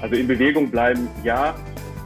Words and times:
Also 0.00 0.14
in 0.14 0.26
Bewegung 0.26 0.70
bleiben, 0.70 1.08
ja, 1.24 1.54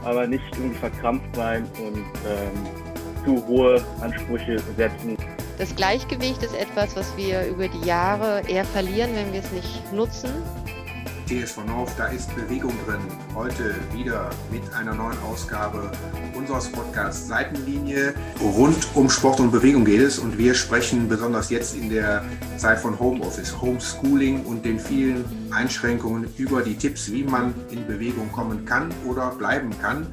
aber 0.03 0.27
nicht 0.27 0.43
irgendwie 0.53 0.77
verkrampft 0.77 1.35
sein 1.35 1.65
und 1.85 1.97
ähm, 1.97 3.25
zu 3.25 3.45
hohe 3.47 3.83
Ansprüche 4.01 4.57
setzen. 4.77 5.17
Das 5.57 5.75
Gleichgewicht 5.75 6.41
ist 6.43 6.55
etwas, 6.55 6.95
was 6.95 7.15
wir 7.15 7.45
über 7.45 7.67
die 7.67 7.87
Jahre 7.87 8.41
eher 8.47 8.65
verlieren, 8.65 9.11
wenn 9.13 9.31
wir 9.31 9.39
es 9.39 9.51
nicht 9.51 9.93
nutzen. 9.93 10.31
TSV 11.33 11.65
North, 11.65 11.91
da 11.97 12.07
ist 12.07 12.35
Bewegung 12.35 12.73
drin. 12.85 13.01
Heute 13.33 13.73
wieder 13.91 14.29
mit 14.51 14.71
einer 14.73 14.93
neuen 14.93 15.17
Ausgabe 15.23 15.91
unseres 16.35 16.71
Podcasts 16.71 17.27
Seitenlinie. 17.27 18.13
Rund 18.39 18.87
um 18.93 19.09
Sport 19.09 19.39
und 19.39 19.51
Bewegung 19.51 19.83
geht 19.83 20.01
es 20.01 20.19
und 20.19 20.37
wir 20.37 20.53
sprechen 20.53 21.09
besonders 21.09 21.49
jetzt 21.49 21.75
in 21.75 21.89
der 21.89 22.23
Zeit 22.57 22.79
von 22.79 22.99
Homeoffice, 22.99 23.59
Homeschooling 23.59 24.45
und 24.45 24.63
den 24.63 24.79
vielen 24.79 25.25
Einschränkungen 25.51 26.31
über 26.37 26.61
die 26.61 26.77
Tipps, 26.77 27.11
wie 27.11 27.23
man 27.23 27.55
in 27.71 27.87
Bewegung 27.87 28.31
kommen 28.31 28.65
kann 28.65 28.93
oder 29.07 29.31
bleiben 29.31 29.71
kann. 29.81 30.05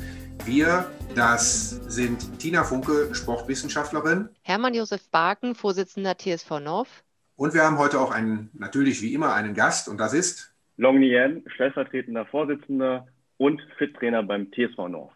Wir, 0.46 0.86
das 1.14 1.80
sind 1.86 2.38
Tina 2.38 2.64
Funke, 2.64 3.14
Sportwissenschaftlerin. 3.14 4.30
Hermann 4.40 4.72
Josef 4.72 5.06
Barken, 5.10 5.54
Vorsitzender 5.54 6.16
TSV 6.16 6.60
North. 6.60 6.88
Und 7.36 7.52
wir 7.52 7.62
haben 7.62 7.78
heute 7.78 8.00
auch 8.00 8.10
einen, 8.10 8.50
natürlich 8.54 9.02
wie 9.02 9.12
immer 9.12 9.34
einen 9.34 9.54
Gast 9.54 9.88
und 9.88 9.98
das 9.98 10.14
ist 10.14 10.49
Long 10.80 10.98
Nien, 10.98 11.44
stellvertretender 11.54 12.24
Vorsitzender 12.24 13.06
und 13.36 13.60
Fit-Trainer 13.76 14.22
beim 14.22 14.50
TSV 14.50 14.88
North. 14.88 15.12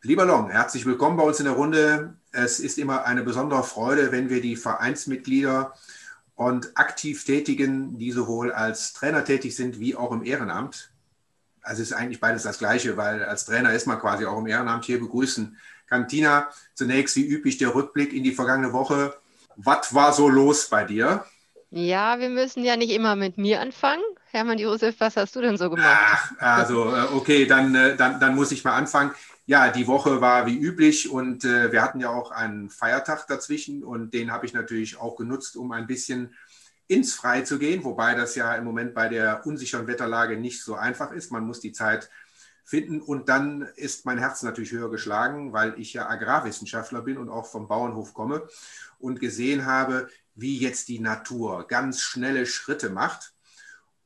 Lieber 0.00 0.24
Long, 0.24 0.48
herzlich 0.48 0.86
willkommen 0.86 1.18
bei 1.18 1.24
uns 1.24 1.38
in 1.38 1.44
der 1.44 1.56
Runde. 1.56 2.16
Es 2.32 2.58
ist 2.58 2.78
immer 2.78 3.04
eine 3.04 3.22
besondere 3.22 3.64
Freude, 3.64 4.12
wenn 4.12 4.30
wir 4.30 4.40
die 4.40 4.56
Vereinsmitglieder 4.56 5.74
und 6.36 6.72
aktiv 6.78 7.22
Tätigen, 7.22 7.98
die 7.98 8.12
sowohl 8.12 8.50
als 8.50 8.94
Trainer 8.94 9.26
tätig 9.26 9.54
sind 9.54 9.78
wie 9.78 9.94
auch 9.94 10.10
im 10.10 10.24
Ehrenamt, 10.24 10.90
also 11.60 11.82
ist 11.82 11.92
eigentlich 11.92 12.20
beides 12.20 12.44
das 12.44 12.58
Gleiche, 12.58 12.96
weil 12.96 13.24
als 13.24 13.44
Trainer 13.44 13.74
ist 13.74 13.86
man 13.86 13.98
quasi 13.98 14.24
auch 14.24 14.38
im 14.38 14.46
Ehrenamt 14.46 14.86
hier 14.86 15.00
begrüßen. 15.00 15.58
Cantina, 15.86 16.48
zunächst 16.72 17.14
wie 17.16 17.26
üblich 17.26 17.58
der 17.58 17.74
Rückblick 17.74 18.14
in 18.14 18.24
die 18.24 18.32
vergangene 18.32 18.72
Woche. 18.72 19.14
Was 19.56 19.94
war 19.94 20.14
so 20.14 20.30
los 20.30 20.70
bei 20.70 20.84
dir? 20.84 21.26
Ja, 21.70 22.18
wir 22.20 22.30
müssen 22.30 22.64
ja 22.64 22.78
nicht 22.78 22.92
immer 22.92 23.16
mit 23.16 23.36
mir 23.36 23.60
anfangen. 23.60 24.02
Hermann 24.34 24.58
Josef, 24.58 24.96
was 24.98 25.16
hast 25.16 25.36
du 25.36 25.40
denn 25.40 25.56
so 25.56 25.70
gemacht? 25.70 25.86
Ach, 25.88 26.32
also, 26.38 26.92
äh, 26.92 27.04
okay, 27.14 27.46
dann, 27.46 27.72
äh, 27.76 27.96
dann, 27.96 28.18
dann 28.18 28.34
muss 28.34 28.50
ich 28.50 28.64
mal 28.64 28.74
anfangen. 28.74 29.12
Ja, 29.46 29.70
die 29.70 29.86
Woche 29.86 30.20
war 30.20 30.46
wie 30.46 30.58
üblich 30.58 31.08
und 31.08 31.44
äh, 31.44 31.70
wir 31.70 31.82
hatten 31.82 32.00
ja 32.00 32.10
auch 32.10 32.32
einen 32.32 32.68
Feiertag 32.68 33.28
dazwischen 33.28 33.84
und 33.84 34.12
den 34.12 34.32
habe 34.32 34.44
ich 34.44 34.52
natürlich 34.52 34.98
auch 34.98 35.14
genutzt, 35.14 35.56
um 35.56 35.70
ein 35.70 35.86
bisschen 35.86 36.34
ins 36.88 37.14
Frei 37.14 37.42
zu 37.42 37.60
gehen, 37.60 37.84
wobei 37.84 38.16
das 38.16 38.34
ja 38.34 38.56
im 38.56 38.64
Moment 38.64 38.92
bei 38.92 39.08
der 39.08 39.46
unsicheren 39.46 39.86
Wetterlage 39.86 40.36
nicht 40.36 40.64
so 40.64 40.74
einfach 40.74 41.12
ist. 41.12 41.30
Man 41.30 41.46
muss 41.46 41.60
die 41.60 41.72
Zeit 41.72 42.10
finden 42.64 43.00
und 43.00 43.28
dann 43.28 43.62
ist 43.76 44.04
mein 44.04 44.18
Herz 44.18 44.42
natürlich 44.42 44.72
höher 44.72 44.90
geschlagen, 44.90 45.52
weil 45.52 45.78
ich 45.78 45.92
ja 45.92 46.08
Agrarwissenschaftler 46.08 47.02
bin 47.02 47.18
und 47.18 47.28
auch 47.28 47.46
vom 47.46 47.68
Bauernhof 47.68 48.14
komme 48.14 48.48
und 48.98 49.20
gesehen 49.20 49.64
habe, 49.64 50.08
wie 50.34 50.58
jetzt 50.58 50.88
die 50.88 50.98
Natur 50.98 51.68
ganz 51.68 52.00
schnelle 52.00 52.46
Schritte 52.46 52.90
macht 52.90 53.33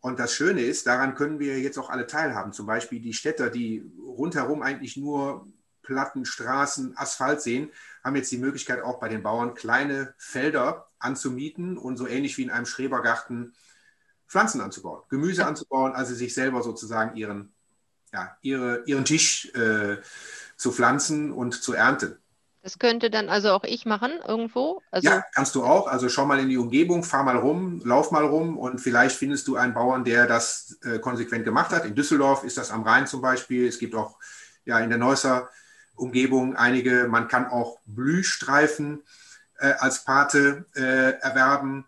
und 0.01 0.19
das 0.19 0.33
Schöne 0.33 0.61
ist, 0.63 0.87
daran 0.87 1.15
können 1.15 1.41
wir 1.41 1.59
jetzt 1.59 1.79
auch 1.79 1.91
alle 1.91 2.07
teilhaben. 2.07 2.53
Zum 2.53 2.67
Beispiel 2.67 3.01
die 3.01 3.15
Städter, 3.15 3.51
die 3.51 3.91
rundherum 4.01 4.63
eigentlich 4.63 4.97
nur 4.97 5.47
Platten, 5.83 6.25
Straßen, 6.25 6.97
Asphalt 6.97 7.41
sehen, 7.41 7.71
haben 8.05 8.15
jetzt 8.15 8.31
die 8.31 8.39
Möglichkeit 8.39 8.83
auch 8.83 9.01
bei 9.01 9.09
den 9.09 9.23
Bauern 9.23 9.55
kleine 9.55 10.15
Felder 10.19 10.89
anzumieten 10.99 11.79
und 11.79 11.97
so 11.97 12.07
ähnlich 12.07 12.37
wie 12.39 12.43
in 12.43 12.51
einem 12.51 12.67
Schrebergarten 12.67 13.55
Pflanzen 14.29 14.61
anzubauen, 14.61 15.03
Gemüse 15.09 15.47
anzubauen, 15.47 15.95
also 15.95 16.15
sich 16.15 16.35
selber 16.35 16.63
sozusagen 16.63 17.17
ihren, 17.17 17.53
ja, 18.13 18.37
ihre, 18.43 18.83
ihren 18.85 19.07
Tisch 19.07 19.53
äh, 19.55 19.97
zu 20.57 20.73
pflanzen 20.73 21.33
und 21.33 21.55
zu 21.55 21.73
ernten. 21.73 22.19
Das 22.69 22.79
könnte 22.79 23.09
dann 23.09 23.31
also 23.31 23.53
auch 23.53 23.65
ich 23.65 23.87
machen 23.87 24.21
irgendwo? 24.27 24.83
Also 24.91 25.09
ja, 25.09 25.25
kannst 25.35 25.55
du 25.55 25.65
auch. 25.65 25.87
Also 25.87 26.11
schau 26.11 26.27
mal 26.27 26.39
in 26.39 26.51
die 26.51 26.59
Umgebung, 26.59 27.03
fahr 27.03 27.23
mal 27.23 27.39
rum, 27.39 27.81
lauf 27.83 28.11
mal 28.11 28.27
rum 28.27 28.59
und 28.59 28.79
vielleicht 28.79 29.17
findest 29.17 29.49
du 29.49 29.57
einen 29.57 29.73
Bauern, 29.73 30.05
der 30.05 30.27
das 30.27 30.79
äh, 30.83 30.99
konsequent 30.99 31.47
gemacht 31.47 31.71
hat. 31.71 31.87
In 31.87 31.95
Düsseldorf 31.95 32.45
ist 32.45 32.59
das 32.59 32.71
am 32.71 32.83
Rhein 32.83 33.07
zum 33.07 33.23
Beispiel. 33.23 33.67
Es 33.67 33.79
gibt 33.79 33.95
auch 33.95 34.19
ja, 34.67 34.81
in 34.81 34.91
der 34.91 34.99
Neusser 34.99 35.49
Umgebung 35.95 36.57
einige. 36.57 37.09
Man 37.09 37.27
kann 37.27 37.47
auch 37.47 37.79
Blühstreifen 37.87 39.03
äh, 39.59 39.73
als 39.79 40.05
Pate 40.05 40.67
äh, 40.77 41.19
erwerben. 41.23 41.87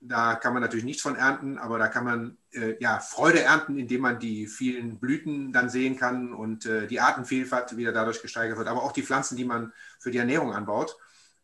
Da 0.00 0.34
kann 0.34 0.52
man 0.52 0.60
natürlich 0.60 0.84
nichts 0.84 1.00
von 1.00 1.16
ernten, 1.16 1.56
aber 1.56 1.78
da 1.78 1.88
kann 1.88 2.04
man 2.04 2.36
äh, 2.54 2.76
ja, 2.80 3.00
Freude 3.00 3.42
ernten, 3.42 3.78
indem 3.78 4.02
man 4.02 4.18
die 4.18 4.46
vielen 4.46 4.98
Blüten 4.98 5.52
dann 5.52 5.70
sehen 5.70 5.96
kann 5.96 6.32
und 6.32 6.66
äh, 6.66 6.86
die 6.86 7.00
Artenvielfalt 7.00 7.76
wieder 7.76 7.92
dadurch 7.92 8.22
gesteigert 8.22 8.58
wird. 8.58 8.68
Aber 8.68 8.82
auch 8.82 8.92
die 8.92 9.02
Pflanzen, 9.02 9.36
die 9.36 9.44
man 9.44 9.72
für 9.98 10.10
die 10.10 10.18
Ernährung 10.18 10.52
anbaut, 10.52 10.96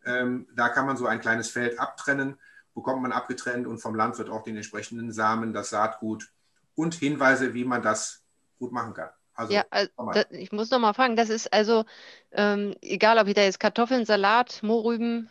ähm, 0.04 0.46
da 0.54 0.68
kann 0.68 0.86
man 0.86 0.96
so 0.96 1.06
ein 1.06 1.20
kleines 1.20 1.50
Feld 1.50 1.78
abtrennen, 1.78 2.38
bekommt 2.74 3.02
man 3.02 3.12
abgetrennt 3.12 3.66
und 3.66 3.78
vom 3.78 3.94
Land 3.94 4.18
wird 4.18 4.30
auch 4.30 4.42
den 4.42 4.56
entsprechenden 4.56 5.12
Samen, 5.12 5.52
das 5.52 5.70
Saatgut 5.70 6.30
und 6.74 6.94
Hinweise, 6.94 7.54
wie 7.54 7.64
man 7.64 7.82
das 7.82 8.22
gut 8.58 8.72
machen 8.72 8.94
kann. 8.94 9.10
Also, 9.34 9.54
ja, 9.54 9.64
also, 9.70 9.90
da, 10.12 10.24
ich 10.30 10.52
muss 10.52 10.70
noch 10.70 10.78
mal 10.78 10.92
fragen, 10.92 11.16
das 11.16 11.30
ist 11.30 11.52
also 11.52 11.84
ähm, 12.32 12.74
egal, 12.82 13.18
ob 13.18 13.26
ich 13.26 13.34
da 13.34 13.42
jetzt 13.42 13.60
Kartoffeln, 13.60 14.04
Salat, 14.04 14.62
Mohrrüben, 14.62 15.30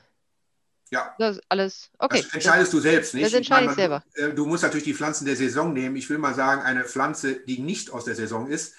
ja. 0.91 1.13
Das 1.19 1.39
alles, 1.49 1.89
okay. 1.99 2.21
Das 2.21 2.33
entscheidest 2.33 2.73
du 2.73 2.79
selbst, 2.79 3.13
nicht? 3.13 3.25
Das 3.25 3.33
entscheide 3.33 3.65
ich, 3.65 3.71
ich 3.71 3.75
selber. 3.75 4.03
Äh, 4.15 4.33
du 4.33 4.45
musst 4.45 4.63
natürlich 4.63 4.85
die 4.85 4.93
Pflanzen 4.93 5.25
der 5.25 5.35
Saison 5.35 5.73
nehmen. 5.73 5.95
Ich 5.95 6.09
will 6.09 6.17
mal 6.17 6.33
sagen, 6.33 6.61
eine 6.61 6.85
Pflanze, 6.85 7.35
die 7.35 7.59
nicht 7.59 7.91
aus 7.91 8.05
der 8.05 8.15
Saison 8.15 8.47
ist, 8.47 8.75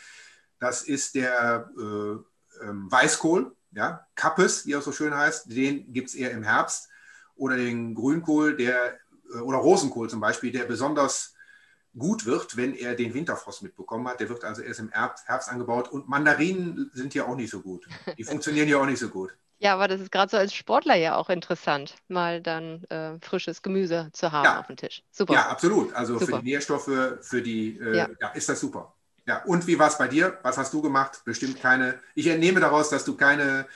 das 0.58 0.82
ist 0.82 1.14
der 1.14 1.70
äh, 1.78 2.64
ähm, 2.64 2.90
Weißkohl, 2.90 3.56
ja, 3.72 4.06
Kappes, 4.14 4.66
wie 4.66 4.72
er 4.72 4.82
so 4.82 4.92
schön 4.92 5.14
heißt. 5.14 5.50
Den 5.50 5.92
gibt 5.92 6.08
es 6.08 6.14
eher 6.14 6.30
im 6.32 6.42
Herbst. 6.42 6.88
Oder 7.34 7.56
den 7.56 7.94
Grünkohl, 7.94 8.56
der, 8.56 8.98
äh, 9.32 9.38
oder 9.38 9.58
Rosenkohl 9.58 10.10
zum 10.10 10.20
Beispiel, 10.20 10.52
der 10.52 10.64
besonders 10.64 11.34
gut 11.96 12.26
wird, 12.26 12.56
wenn 12.56 12.74
er 12.74 12.94
den 12.94 13.14
Winterfrost 13.14 13.62
mitbekommen 13.62 14.06
hat. 14.06 14.20
Der 14.20 14.28
wird 14.28 14.44
also 14.44 14.62
erst 14.62 14.80
im 14.80 14.90
Herbst 14.90 15.48
angebaut. 15.48 15.88
Und 15.88 16.08
Mandarinen 16.08 16.90
sind 16.92 17.14
ja 17.14 17.24
auch 17.26 17.36
nicht 17.36 17.50
so 17.50 17.62
gut. 17.62 17.86
Die 18.18 18.24
funktionieren 18.24 18.68
ja 18.68 18.78
auch 18.78 18.86
nicht 18.86 19.00
so 19.00 19.08
gut. 19.08 19.34
Ja, 19.60 19.74
aber 19.74 19.88
das 19.88 20.00
ist 20.00 20.10
gerade 20.10 20.30
so 20.30 20.38
als 20.38 20.54
Sportler 20.54 20.94
ja 20.94 21.16
auch 21.16 21.28
interessant, 21.28 21.94
mal 22.08 22.40
dann 22.40 22.82
äh, 22.84 23.18
frisches 23.20 23.60
Gemüse 23.60 24.08
zu 24.12 24.32
haben 24.32 24.44
ja. 24.44 24.58
auf 24.58 24.66
dem 24.66 24.76
Tisch. 24.76 25.02
Super. 25.10 25.34
Ja, 25.34 25.48
absolut. 25.48 25.92
Also 25.92 26.18
super. 26.18 26.38
für 26.38 26.42
die 26.42 26.50
Nährstoffe, 26.50 27.18
für 27.20 27.42
die, 27.42 27.78
äh, 27.78 27.96
ja. 27.96 28.08
ja. 28.20 28.28
ist 28.30 28.48
das 28.48 28.58
super. 28.58 28.94
Ja, 29.26 29.42
und 29.44 29.66
wie 29.66 29.78
war 29.78 29.88
es 29.88 29.98
bei 29.98 30.08
dir? 30.08 30.38
Was 30.42 30.56
hast 30.56 30.72
du 30.72 30.80
gemacht? 30.80 31.20
Bestimmt 31.26 31.60
keine. 31.60 32.00
Ich 32.14 32.26
entnehme 32.26 32.58
daraus, 32.58 32.88
dass 32.88 33.04
du 33.04 33.16
keine 33.18 33.66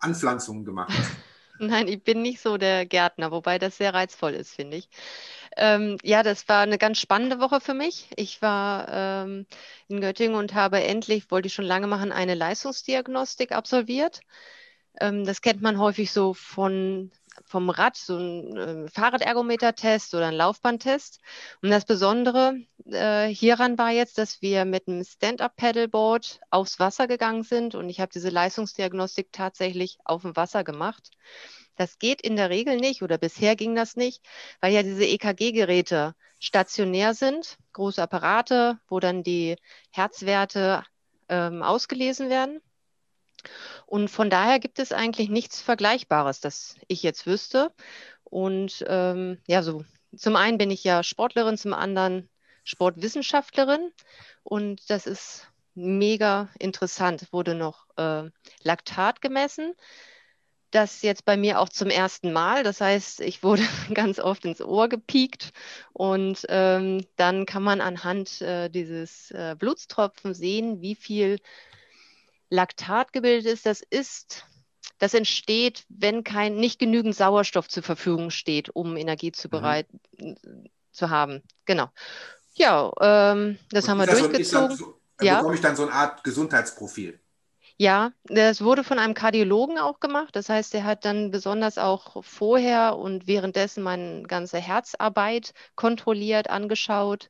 Anpflanzungen 0.00 0.64
gemacht 0.64 0.90
hast. 0.96 1.10
Nein, 1.58 1.86
ich 1.86 2.02
bin 2.02 2.22
nicht 2.22 2.40
so 2.40 2.56
der 2.56 2.86
Gärtner, 2.86 3.30
wobei 3.30 3.58
das 3.58 3.76
sehr 3.76 3.92
reizvoll 3.92 4.32
ist, 4.32 4.54
finde 4.54 4.78
ich. 4.78 4.88
Ähm, 5.58 5.98
ja, 6.02 6.22
das 6.22 6.48
war 6.48 6.62
eine 6.62 6.78
ganz 6.78 6.98
spannende 6.98 7.40
Woche 7.40 7.60
für 7.60 7.74
mich. 7.74 8.08
Ich 8.16 8.40
war 8.40 8.88
ähm, 8.90 9.46
in 9.88 10.00
Göttingen 10.00 10.36
und 10.36 10.54
habe 10.54 10.82
endlich, 10.82 11.30
wollte 11.30 11.46
ich 11.46 11.54
schon 11.54 11.64
lange 11.64 11.86
machen, 11.86 12.10
eine 12.10 12.34
Leistungsdiagnostik 12.34 13.52
absolviert. 13.52 14.20
Ähm, 15.00 15.24
das 15.24 15.40
kennt 15.40 15.62
man 15.62 15.78
häufig 15.78 16.10
so 16.12 16.34
von, 16.34 17.10
vom 17.44 17.70
Rad, 17.70 17.96
so 17.96 18.16
ein 18.16 18.56
äh, 18.56 18.88
Fahrradergometer-Test 18.88 20.14
oder 20.14 20.28
ein 20.28 20.34
Laufbahntest. 20.34 21.20
Und 21.62 21.70
das 21.70 21.84
Besondere 21.84 22.56
äh, 22.86 23.28
hieran 23.28 23.78
war 23.78 23.90
jetzt, 23.90 24.18
dass 24.18 24.42
wir 24.42 24.64
mit 24.64 24.88
einem 24.88 25.04
Stand-up-Pedalboard 25.04 26.40
aufs 26.50 26.78
Wasser 26.78 27.06
gegangen 27.06 27.42
sind 27.42 27.74
und 27.74 27.88
ich 27.88 28.00
habe 28.00 28.12
diese 28.12 28.30
Leistungsdiagnostik 28.30 29.32
tatsächlich 29.32 29.98
auf 30.04 30.22
dem 30.22 30.36
Wasser 30.36 30.64
gemacht. 30.64 31.10
Das 31.76 31.98
geht 31.98 32.22
in 32.22 32.36
der 32.36 32.50
Regel 32.50 32.78
nicht 32.78 33.02
oder 33.02 33.18
bisher 33.18 33.54
ging 33.54 33.74
das 33.74 33.96
nicht, 33.96 34.22
weil 34.60 34.72
ja 34.72 34.82
diese 34.82 35.04
EKG-Geräte 35.04 36.14
stationär 36.38 37.14
sind, 37.14 37.58
große 37.72 38.02
Apparate, 38.02 38.78
wo 38.88 39.00
dann 39.00 39.22
die 39.22 39.56
Herzwerte 39.90 40.84
ähm, 41.28 41.62
ausgelesen 41.62 42.30
werden. 42.30 42.60
Und 43.86 44.08
von 44.10 44.30
daher 44.30 44.58
gibt 44.58 44.78
es 44.78 44.92
eigentlich 44.92 45.28
nichts 45.28 45.60
Vergleichbares, 45.60 46.40
das 46.40 46.76
ich 46.88 47.02
jetzt 47.02 47.26
wüsste. 47.26 47.72
Und 48.24 48.84
ähm, 48.88 49.38
ja, 49.46 49.62
so 49.62 49.84
zum 50.16 50.36
einen 50.36 50.58
bin 50.58 50.70
ich 50.70 50.84
ja 50.84 51.02
Sportlerin, 51.02 51.58
zum 51.58 51.72
anderen 51.74 52.28
Sportwissenschaftlerin. 52.64 53.92
Und 54.42 54.90
das 54.90 55.06
ist 55.06 55.48
mega 55.74 56.48
interessant. 56.58 57.22
Es 57.22 57.32
wurde 57.32 57.54
noch 57.54 57.86
äh, 57.96 58.30
Laktat 58.62 59.20
gemessen. 59.20 59.74
Das 60.70 61.02
jetzt 61.02 61.24
bei 61.24 61.36
mir 61.36 61.60
auch 61.60 61.68
zum 61.68 61.90
ersten 61.90 62.32
Mal. 62.32 62.64
Das 62.64 62.80
heißt, 62.80 63.20
ich 63.20 63.42
wurde 63.42 63.62
ganz 63.94 64.18
oft 64.18 64.44
ins 64.44 64.60
Ohr 64.60 64.88
gepiekt 64.88 65.52
und 65.92 66.44
ähm, 66.48 67.06
dann 67.16 67.46
kann 67.46 67.62
man 67.62 67.80
anhand 67.80 68.40
äh, 68.42 68.68
dieses 68.68 69.30
äh, 69.30 69.54
Blutstropfen 69.58 70.34
sehen, 70.34 70.80
wie 70.80 70.96
viel 70.96 71.38
Laktat 72.50 73.12
gebildet 73.12 73.52
ist, 73.52 73.66
das 73.66 73.80
ist, 73.80 74.44
das 74.98 75.14
entsteht, 75.14 75.84
wenn 75.88 76.24
kein, 76.24 76.56
nicht 76.56 76.78
genügend 76.78 77.14
Sauerstoff 77.14 77.68
zur 77.68 77.82
Verfügung 77.82 78.30
steht, 78.30 78.70
um 78.70 78.96
Energie 78.96 79.32
zu 79.32 79.48
bereiten 79.48 80.00
mhm. 80.18 80.68
zu 80.92 81.10
haben. 81.10 81.42
Genau. 81.64 81.88
Ja, 82.54 82.90
ähm, 83.00 83.58
das 83.70 83.84
Und 83.84 83.90
haben 83.90 83.98
wir 83.98 84.06
durchgezogen. 84.06 84.76
So, 84.76 85.00
ja. 85.20 85.38
bekomme 85.38 85.54
ich 85.54 85.60
dann 85.60 85.76
so 85.76 85.82
eine 85.82 85.92
Art 85.92 86.24
Gesundheitsprofil. 86.24 87.20
Ja, 87.78 88.12
das 88.24 88.62
wurde 88.62 88.84
von 88.84 88.98
einem 88.98 89.12
Kardiologen 89.12 89.78
auch 89.78 90.00
gemacht. 90.00 90.34
Das 90.34 90.48
heißt, 90.48 90.74
er 90.74 90.84
hat 90.84 91.04
dann 91.04 91.30
besonders 91.30 91.76
auch 91.76 92.24
vorher 92.24 92.96
und 92.96 93.26
währenddessen 93.26 93.82
meine 93.82 94.22
ganze 94.22 94.58
Herzarbeit 94.58 95.52
kontrolliert, 95.74 96.48
angeschaut. 96.48 97.28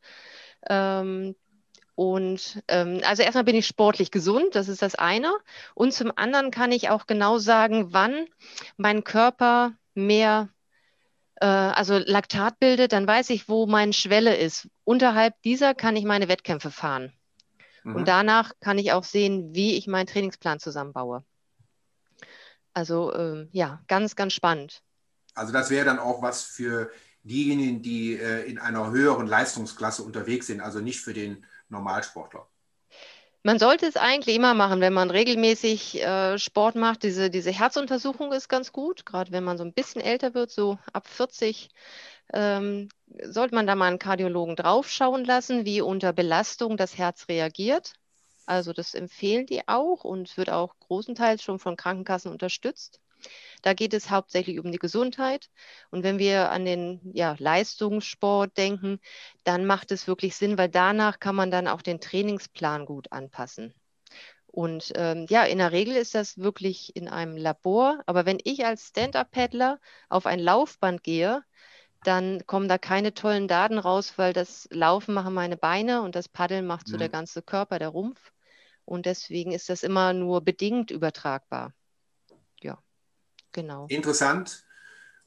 Ähm, 0.69 1.35
und 1.97 2.63
ähm, 2.69 3.01
also 3.05 3.23
erstmal 3.23 3.45
bin 3.45 3.57
ich 3.57 3.67
sportlich 3.67 4.11
gesund, 4.11 4.55
das 4.55 4.69
ist 4.69 4.83
das 4.83 4.95
eine. 4.95 5.33
Und 5.75 5.95
zum 5.95 6.13
anderen 6.15 6.51
kann 6.51 6.71
ich 6.71 6.91
auch 6.91 7.07
genau 7.07 7.39
sagen, 7.39 7.95
wann 7.95 8.27
mein 8.77 9.03
Körper 9.03 9.73
mehr, 9.95 10.51
äh, 11.37 11.47
also 11.47 11.97
Laktat 11.97 12.61
bildet, 12.61 12.93
dann 12.93 13.07
weiß 13.07 13.31
ich, 13.31 13.49
wo 13.49 13.67
meine 13.67 13.95
Schwelle 13.95 14.37
ist. 14.37 14.69
Unterhalb 14.85 15.41
dieser 15.41 15.75
kann 15.75 15.97
ich 15.97 16.05
meine 16.05 16.29
Wettkämpfe 16.29 16.71
fahren. 16.71 17.15
Mhm. 17.83 17.97
Und 17.97 18.09
danach 18.09 18.53
kann 18.61 18.77
ich 18.77 18.93
auch 18.93 19.05
sehen, 19.05 19.55
wie 19.55 19.79
ich 19.79 19.87
meinen 19.87 20.07
Trainingsplan 20.07 20.61
zusammenbaue. 20.61 21.25
Also 22.75 23.15
ähm, 23.15 23.49
ja, 23.53 23.81
ganz, 23.89 24.17
ganz 24.17 24.35
spannend. 24.35 24.83
Also 25.35 25.51
das 25.51 25.71
wäre 25.71 25.87
dann 25.87 25.99
auch 25.99 26.21
was 26.21 26.43
für 26.43 26.91
diejenigen, 27.27 27.83
die 27.83 28.15
äh, 28.15 28.49
in 28.49 28.59
einer 28.59 28.91
höheren 28.91 29.27
Leistungsklasse 29.27 30.03
unterwegs 30.03 30.47
sind, 30.47 30.61
also 30.61 30.81
nicht 30.81 31.01
für 31.01 31.13
den 31.13 31.45
Normalsportler. 31.69 32.49
Man 33.43 33.61
sollte 33.61 33.87
es 33.87 33.97
eigentlich 33.97 34.35
immer 34.35 34.55
machen, 34.55 34.81
wenn 34.81 34.93
man 34.93 35.11
regelmäßig 35.11 36.03
äh, 36.03 36.37
Sport 36.37 36.75
macht. 36.75 37.05
Diese, 37.05 37.31
diese 37.31 37.53
Herzuntersuchung 37.53 38.33
ist 38.33 38.49
ganz 38.49 38.73
gut, 38.73 39.07
gerade 39.07 39.31
wenn 39.31 39.45
man 39.45 39.57
so 39.57 39.65
ein 39.65 39.73
bisschen 39.73 40.01
älter 40.01 40.35
wird, 40.35 40.51
so 40.51 40.79
ab 40.93 41.07
40 41.07 41.69
ähm, 42.33 42.89
sollte 43.23 43.55
man 43.55 43.67
da 43.67 43.77
mal 43.77 43.87
einen 43.87 44.01
Kardiologen 44.01 44.57
draufschauen 44.57 45.25
lassen, 45.25 45.65
wie 45.65 45.81
unter 45.81 46.13
Belastung 46.13 46.77
das 46.77 46.99
Herz 46.99 47.29
reagiert. 47.29 47.95
Also 48.47 48.73
das 48.73 48.95
empfehlen 48.95 49.47
die 49.47 49.67
auch 49.69 50.05
und 50.05 50.37
wird 50.37 50.51
auch 50.51 50.75
großenteils 50.81 51.43
schon 51.43 51.59
von 51.59 51.77
Krankenkassen 51.77 52.31
unterstützt. 52.33 53.01
Da 53.63 53.75
geht 53.75 53.95
es 53.95 54.11
hauptsächlich 54.11 54.61
um 54.61 54.71
die 54.71 54.79
Gesundheit. 54.79 55.51
Und 55.91 56.03
wenn 56.03 56.19
wir 56.19 56.51
an 56.51 56.65
den 56.65 57.01
ja, 57.15 57.37
Leistungssport 57.39 58.57
denken, 58.57 59.01
dann 59.45 59.67
macht 59.67 59.91
es 59.93 60.07
wirklich 60.07 60.37
Sinn, 60.37 60.59
weil 60.59 60.69
danach 60.69 61.19
kann 61.19 61.35
man 61.35 61.51
dann 61.51 61.69
auch 61.69 61.83
den 61.83 62.01
Trainingsplan 62.01 62.87
gut 62.87 63.11
anpassen. 63.13 63.75
Und 64.47 64.93
ähm, 64.95 65.27
ja, 65.29 65.45
in 65.45 65.59
der 65.59 65.73
Regel 65.73 65.97
ist 65.97 66.15
das 66.15 66.39
wirklich 66.39 66.97
in 66.97 67.09
einem 67.09 67.37
Labor. 67.37 68.01
Aber 68.07 68.25
wenn 68.25 68.39
ich 68.43 68.65
als 68.65 68.89
Stand-up-Paddler 68.89 69.79
auf 70.09 70.27
ein 70.27 70.39
Laufband 70.39 71.03
gehe, 71.03 71.43
dann 72.05 72.47
kommen 72.47 72.69
da 72.69 72.79
keine 72.79 73.15
tollen 73.15 73.49
Daten 73.49 73.79
raus, 73.79 74.15
weil 74.17 74.33
das 74.33 74.69
Laufen 74.71 75.13
machen 75.13 75.35
meine 75.35 75.57
Beine 75.57 76.03
und 76.03 76.15
das 76.15 76.29
Paddeln 76.29 76.67
macht 76.67 76.89
so 76.89 76.95
mhm. 76.95 77.01
der 77.01 77.09
ganze 77.09 77.43
Körper, 77.43 77.79
der 77.79 77.89
Rumpf. 77.89 78.33
Und 78.85 79.07
deswegen 79.07 79.53
ist 79.53 79.69
das 79.69 79.83
immer 79.83 80.13
nur 80.13 80.41
bedingt 80.41 80.91
übertragbar. 80.91 81.73
Genau. 83.53 83.87
Interessant. 83.89 84.65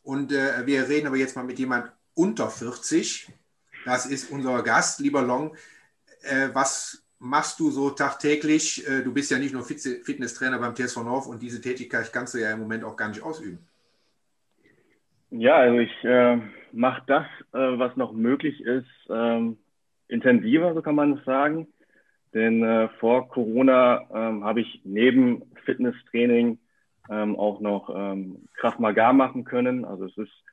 Und 0.04 0.32
äh, 0.32 0.66
wir 0.66 0.88
reden 0.88 1.08
aber 1.08 1.18
jetzt 1.18 1.36
mal 1.36 1.44
mit 1.44 1.60
jemand 1.60 1.92
unter 2.14 2.50
40. 2.50 3.32
Das 3.86 4.06
ist 4.06 4.32
unser 4.32 4.62
Gast, 4.64 5.00
lieber 5.00 5.22
Long. 5.22 5.56
Äh, 6.22 6.50
was 6.54 7.04
machst 7.20 7.60
du 7.60 7.70
so 7.70 7.90
tagtäglich? 7.92 8.88
Äh, 8.88 9.04
du 9.04 9.14
bist 9.14 9.32
ja 9.32 9.40
nicht 9.40 9.54
nur 9.54 9.64
Fitnesstrainer 9.64 10.60
beim 10.60 10.76
TSV 10.76 11.04
North 11.04 11.28
und 11.28 11.42
diese 11.42 11.62
Tätigkeit 11.62 12.12
kannst 12.12 12.34
du 12.34 12.40
ja 12.40 12.52
im 12.52 12.60
Moment 12.60 12.84
auch 12.84 12.96
gar 12.96 13.10
nicht 13.10 13.22
ausüben. 13.22 13.60
Ja, 15.32 15.58
also 15.58 15.80
ich 15.80 16.04
äh, 16.04 16.38
mache 16.72 17.04
das, 17.06 17.26
äh, 17.54 17.80
was 17.80 17.96
noch 17.96 18.14
möglich 18.14 18.62
ist, 18.62 18.88
ähm, 19.10 19.58
intensiver, 20.08 20.74
so 20.74 20.82
kann 20.82 20.96
man 20.96 21.18
es 21.18 21.26
sagen. 21.26 21.68
Denn 22.34 22.64
äh, 22.64 22.90
vor 23.00 23.28
Corona 23.30 24.02
ähm, 24.14 24.44
habe 24.44 24.62
ich 24.62 24.82
neben 24.84 25.44
Fitnesstraining 25.66 26.60
ähm, 27.10 27.36
auch 27.38 27.60
noch 27.60 27.90
ähm, 27.94 28.48
Kraft 28.56 28.80
Maga 28.80 29.14
machen 29.14 29.44
können. 29.44 29.86
Also 29.86 30.06
es 30.06 30.18
ist 30.18 30.44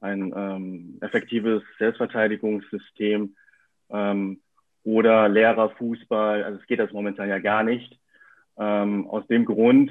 ein 0.00 0.32
ähm, 0.34 0.98
effektives 1.00 1.62
Selbstverteidigungssystem 1.78 3.34
ähm, 3.90 4.40
oder 4.82 5.28
Lehrer 5.28 5.70
Fußball. 5.70 6.42
Also 6.42 6.58
es 6.60 6.66
geht 6.66 6.80
das 6.80 6.92
momentan 6.92 7.28
ja 7.28 7.38
gar 7.38 7.62
nicht. 7.62 7.98
Ähm, 8.58 9.06
aus 9.08 9.26
dem 9.26 9.44
Grund 9.44 9.90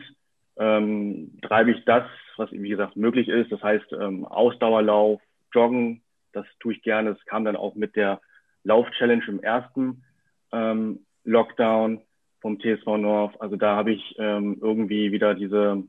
ähm, 0.58 1.38
treibe 1.42 1.72
ich 1.72 1.86
das, 1.86 2.04
was 2.38 2.52
wie 2.52 2.70
gesagt 2.70 2.96
möglich 2.96 3.28
ist. 3.28 3.52
Das 3.52 3.62
heißt 3.62 3.94
ähm, 3.94 4.26
Ausdauerlauf, 4.26 5.22
Joggen, 5.54 6.02
das 6.34 6.46
tue 6.60 6.74
ich 6.74 6.82
gerne. 6.82 7.14
Das 7.14 7.26
kam 7.26 7.46
dann 7.46 7.56
auch 7.56 7.76
mit 7.76 7.96
der 7.96 8.20
Lauf-Challenge 8.64 9.24
im 9.28 9.42
ersten 9.42 10.04
ähm, 10.52 11.06
Lockdown 11.24 12.02
vom 12.42 12.60
TSV 12.60 12.86
North. 12.98 13.40
Also 13.42 13.56
da 13.56 13.76
habe 13.76 13.92
ich 13.92 14.16
ähm, 14.18 14.58
irgendwie 14.62 15.12
wieder 15.12 15.36
diese, 15.36 15.84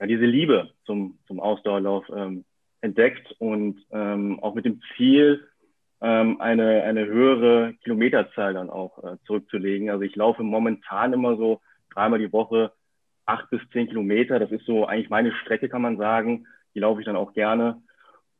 ja, 0.00 0.06
diese 0.06 0.24
Liebe 0.24 0.70
zum, 0.84 1.18
zum 1.26 1.40
Ausdauerlauf 1.40 2.04
ähm, 2.14 2.44
entdeckt 2.80 3.34
und 3.38 3.84
ähm, 3.90 4.38
auch 4.40 4.54
mit 4.54 4.64
dem 4.64 4.80
Ziel, 4.96 5.46
ähm, 6.00 6.40
eine, 6.40 6.82
eine 6.82 7.06
höhere 7.06 7.74
Kilometerzahl 7.82 8.54
dann 8.54 8.70
auch 8.70 9.02
äh, 9.02 9.16
zurückzulegen. 9.26 9.90
Also 9.90 10.02
ich 10.02 10.14
laufe 10.14 10.42
momentan 10.42 11.12
immer 11.12 11.36
so 11.36 11.60
dreimal 11.92 12.18
die 12.18 12.32
Woche 12.32 12.72
acht 13.24 13.48
bis 13.50 13.60
zehn 13.72 13.88
Kilometer. 13.88 14.38
Das 14.38 14.52
ist 14.52 14.66
so 14.66 14.86
eigentlich 14.86 15.10
meine 15.10 15.32
Strecke, 15.32 15.68
kann 15.68 15.82
man 15.82 15.96
sagen. 15.96 16.46
Die 16.74 16.80
laufe 16.80 17.00
ich 17.00 17.06
dann 17.06 17.16
auch 17.16 17.32
gerne. 17.32 17.82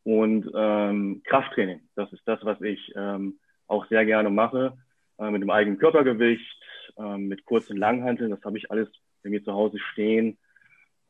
Und 0.05 0.50
ähm, 0.55 1.23
Krafttraining, 1.25 1.81
das 1.97 2.12
ist 2.12 2.23
das, 2.26 2.44
was 2.44 2.61
ich 2.61 2.93
ähm, 2.94 3.38
auch 3.67 3.87
sehr 3.88 4.05
gerne 4.05 4.31
mache. 4.31 4.76
Äh, 5.19 5.31
mit 5.31 5.43
dem 5.43 5.50
eigenen 5.50 5.79
Körpergewicht, 5.79 6.62
äh, 6.99 7.17
mit 7.17 7.44
kurzen 7.44 7.76
Langhanteln, 7.76 8.31
das 8.31 8.44
habe 8.44 8.59
ich 8.59 8.70
alles 8.70 8.88
bei 9.23 9.31
mir 9.31 9.43
zu 9.43 9.52
Hause 9.52 9.79
stehen. 9.93 10.38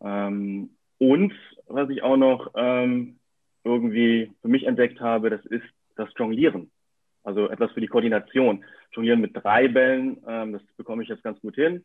Ähm, 0.00 0.70
und 0.98 1.32
was 1.66 1.90
ich 1.90 2.02
auch 2.02 2.16
noch 2.16 2.52
ähm, 2.54 3.18
irgendwie 3.64 4.32
für 4.40 4.48
mich 4.48 4.64
entdeckt 4.64 5.00
habe, 5.00 5.30
das 5.30 5.44
ist 5.46 5.64
das 5.96 6.08
Jonglieren. 6.16 6.70
Also 7.22 7.48
etwas 7.48 7.72
für 7.72 7.80
die 7.80 7.88
Koordination. 7.88 8.64
Jonglieren 8.92 9.20
mit 9.20 9.36
drei 9.36 9.68
Bällen, 9.68 10.18
ähm, 10.26 10.52
das 10.52 10.62
bekomme 10.76 11.02
ich 11.02 11.08
jetzt 11.08 11.24
ganz 11.24 11.40
gut 11.40 11.56
hin 11.56 11.84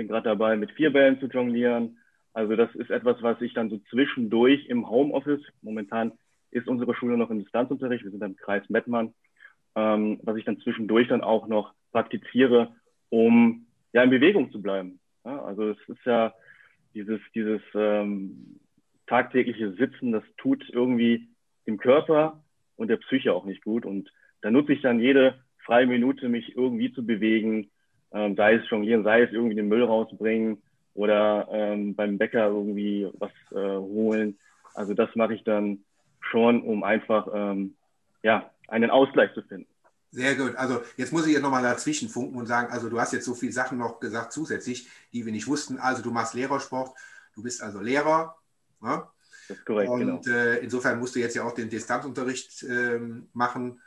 bin 0.00 0.08
gerade 0.08 0.30
dabei, 0.30 0.56
mit 0.56 0.70
vier 0.70 0.90
Bällen 0.94 1.20
zu 1.20 1.26
jonglieren. 1.26 1.98
Also 2.32 2.56
das 2.56 2.74
ist 2.74 2.90
etwas, 2.90 3.22
was 3.22 3.38
ich 3.42 3.52
dann 3.52 3.68
so 3.68 3.78
zwischendurch 3.90 4.64
im 4.64 4.88
Homeoffice, 4.88 5.42
momentan 5.60 6.12
ist 6.50 6.68
unsere 6.68 6.94
Schule 6.94 7.18
noch 7.18 7.28
im 7.28 7.40
Distanzunterricht, 7.40 8.04
wir 8.04 8.10
sind 8.10 8.22
im 8.22 8.34
Kreis 8.34 8.62
Mettmann, 8.70 9.12
ähm, 9.74 10.18
was 10.22 10.38
ich 10.38 10.46
dann 10.46 10.58
zwischendurch 10.60 11.08
dann 11.08 11.20
auch 11.20 11.48
noch 11.48 11.74
praktiziere, 11.92 12.74
um 13.10 13.66
ja 13.92 14.02
in 14.02 14.08
Bewegung 14.08 14.50
zu 14.50 14.62
bleiben. 14.62 15.00
Ja, 15.26 15.42
also 15.42 15.68
es 15.68 15.78
ist 15.86 16.04
ja 16.06 16.32
dieses, 16.94 17.20
dieses 17.34 17.60
ähm, 17.74 18.60
tagtägliche 19.06 19.72
Sitzen, 19.72 20.12
das 20.12 20.24
tut 20.36 20.68
irgendwie 20.70 21.28
dem 21.66 21.78
Körper 21.78 22.42
und 22.76 22.88
der 22.88 22.96
Psyche 22.96 23.32
auch 23.34 23.44
nicht 23.44 23.64
gut. 23.64 23.84
Und 23.84 24.10
da 24.42 24.50
nutze 24.50 24.72
ich 24.72 24.82
dann 24.82 25.00
jede 25.00 25.40
freie 25.64 25.86
Minute, 25.86 26.28
mich 26.28 26.56
irgendwie 26.56 26.92
zu 26.92 27.04
bewegen, 27.04 27.70
ähm, 28.12 28.34
sei 28.36 28.54
es 28.54 28.68
jonglieren, 28.70 29.04
sei 29.04 29.22
es 29.22 29.32
irgendwie 29.32 29.56
den 29.56 29.68
Müll 29.68 29.84
rausbringen 29.84 30.62
oder 30.94 31.48
ähm, 31.50 31.94
beim 31.94 32.18
Bäcker 32.18 32.46
irgendwie 32.46 33.08
was 33.18 33.30
äh, 33.52 33.76
holen. 33.78 34.38
Also 34.74 34.94
das 34.94 35.14
mache 35.14 35.34
ich 35.34 35.44
dann 35.44 35.84
schon, 36.20 36.62
um 36.62 36.82
einfach 36.82 37.28
ähm, 37.32 37.74
ja, 38.22 38.50
einen 38.68 38.90
Ausgleich 38.90 39.32
zu 39.34 39.42
finden. 39.42 39.69
Sehr 40.12 40.34
gut. 40.34 40.56
Also 40.56 40.82
jetzt 40.96 41.12
muss 41.12 41.26
ich 41.26 41.32
jetzt 41.32 41.42
nochmal 41.42 41.62
dazwischen 41.62 42.08
funken 42.08 42.36
und 42.36 42.46
sagen, 42.46 42.72
also 42.72 42.88
du 42.88 43.00
hast 43.00 43.12
jetzt 43.12 43.24
so 43.24 43.34
viele 43.34 43.52
Sachen 43.52 43.78
noch 43.78 44.00
gesagt 44.00 44.32
zusätzlich, 44.32 44.88
die 45.12 45.24
wir 45.24 45.32
nicht 45.32 45.46
wussten. 45.46 45.78
Also 45.78 46.02
du 46.02 46.10
machst 46.10 46.34
Lehrersport, 46.34 46.96
du 47.34 47.42
bist 47.42 47.62
also 47.62 47.80
Lehrer. 47.80 48.36
Ne? 48.80 49.06
Das 49.48 49.58
ist 49.58 49.66
korrekt, 49.66 49.90
und 49.90 50.00
genau. 50.00 50.36
äh, 50.36 50.58
insofern 50.58 50.98
musst 50.98 51.14
du 51.14 51.20
jetzt 51.20 51.36
ja 51.36 51.44
auch 51.44 51.54
den 51.54 51.70
Distanzunterricht 51.70 52.64
ähm, 52.64 53.28
machen. 53.32 53.80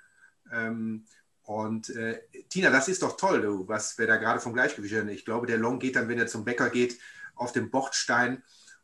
Ähm, 0.52 1.06
und 1.44 1.90
äh, 1.90 2.22
Tina, 2.48 2.70
das 2.70 2.88
ist 2.88 3.04
doch 3.04 3.18
toll, 3.18 3.42
du, 3.42 3.68
was 3.68 3.98
wir 3.98 4.08
da 4.08 4.16
gerade 4.16 4.40
vom 4.40 4.54
Gleichgewicht 4.54 4.96
haben. 4.96 5.10
Ich 5.10 5.26
glaube, 5.26 5.48
der 5.48 5.58
Long 5.58 5.80
geht 5.80 5.98
dann, 5.98 6.08
wenn 6.08 6.20
er 6.20 6.28
zum 6.28 6.46
Bäcker 6.46 6.70
geht, 6.70 7.00
auf 7.36 7.52
den 7.52 7.70
Bordstein, 7.70 8.44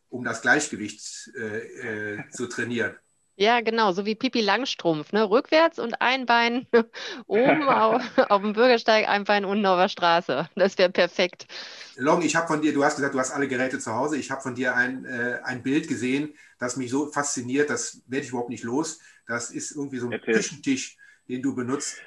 um 0.10 0.26
das 0.26 0.42
Gleichgewicht 0.42 1.32
äh, 1.38 2.16
äh, 2.16 2.30
zu 2.32 2.48
trainieren. 2.48 2.96
Ja, 3.40 3.62
genau, 3.62 3.94
so 3.94 4.06
wie 4.06 4.16
Pipi 4.16 4.42
Langstrumpf, 4.42 5.14
ne? 5.14 5.30
Rückwärts 5.30 5.80
und 5.80 6.02
ein 6.02 6.26
Bein 6.26 6.68
oben 7.28 7.70
auf, 7.70 8.04
auf, 8.30 8.42
dem 8.42 8.52
Bürgersteig, 8.52 9.08
ein 9.08 9.24
Bein 9.24 9.46
unten 9.46 9.66
auf 9.66 9.80
der 9.80 9.88
Straße. 9.88 10.50
Das 10.56 10.78
wäre 10.78 10.90
perfekt. 10.90 11.48
Long, 11.96 12.22
ich 12.22 12.36
habe 12.36 12.48
von 12.48 12.62
dir, 12.62 12.74
du 12.74 12.84
hast 12.84 12.98
gesagt, 12.98 13.16
du 13.16 13.20
hast 13.20 13.32
alle 13.32 13.48
Geräte 13.48 13.80
zu 13.80 13.94
Hause. 13.94 14.18
Ich 14.18 14.30
habe 14.30 14.42
von 14.42 14.56
dir 14.56 14.76
ein, 14.76 15.06
äh, 15.06 15.40
ein 15.46 15.64
Bild 15.64 15.88
gesehen, 15.88 16.34
das 16.60 16.76
mich 16.76 16.92
so 16.92 17.06
fasziniert, 17.14 17.70
das 17.70 18.04
werde 18.10 18.26
ich 18.26 18.32
überhaupt 18.32 18.50
nicht 18.50 18.66
los. 18.66 19.02
Das 19.26 19.52
ist 19.52 19.72
irgendwie 19.72 20.00
so 20.00 20.08
ein 20.08 20.12
Erzähl. 20.12 20.34
Küchentisch, 20.34 20.98
den 21.30 21.42
du 21.42 21.56
benutzt. 21.56 22.02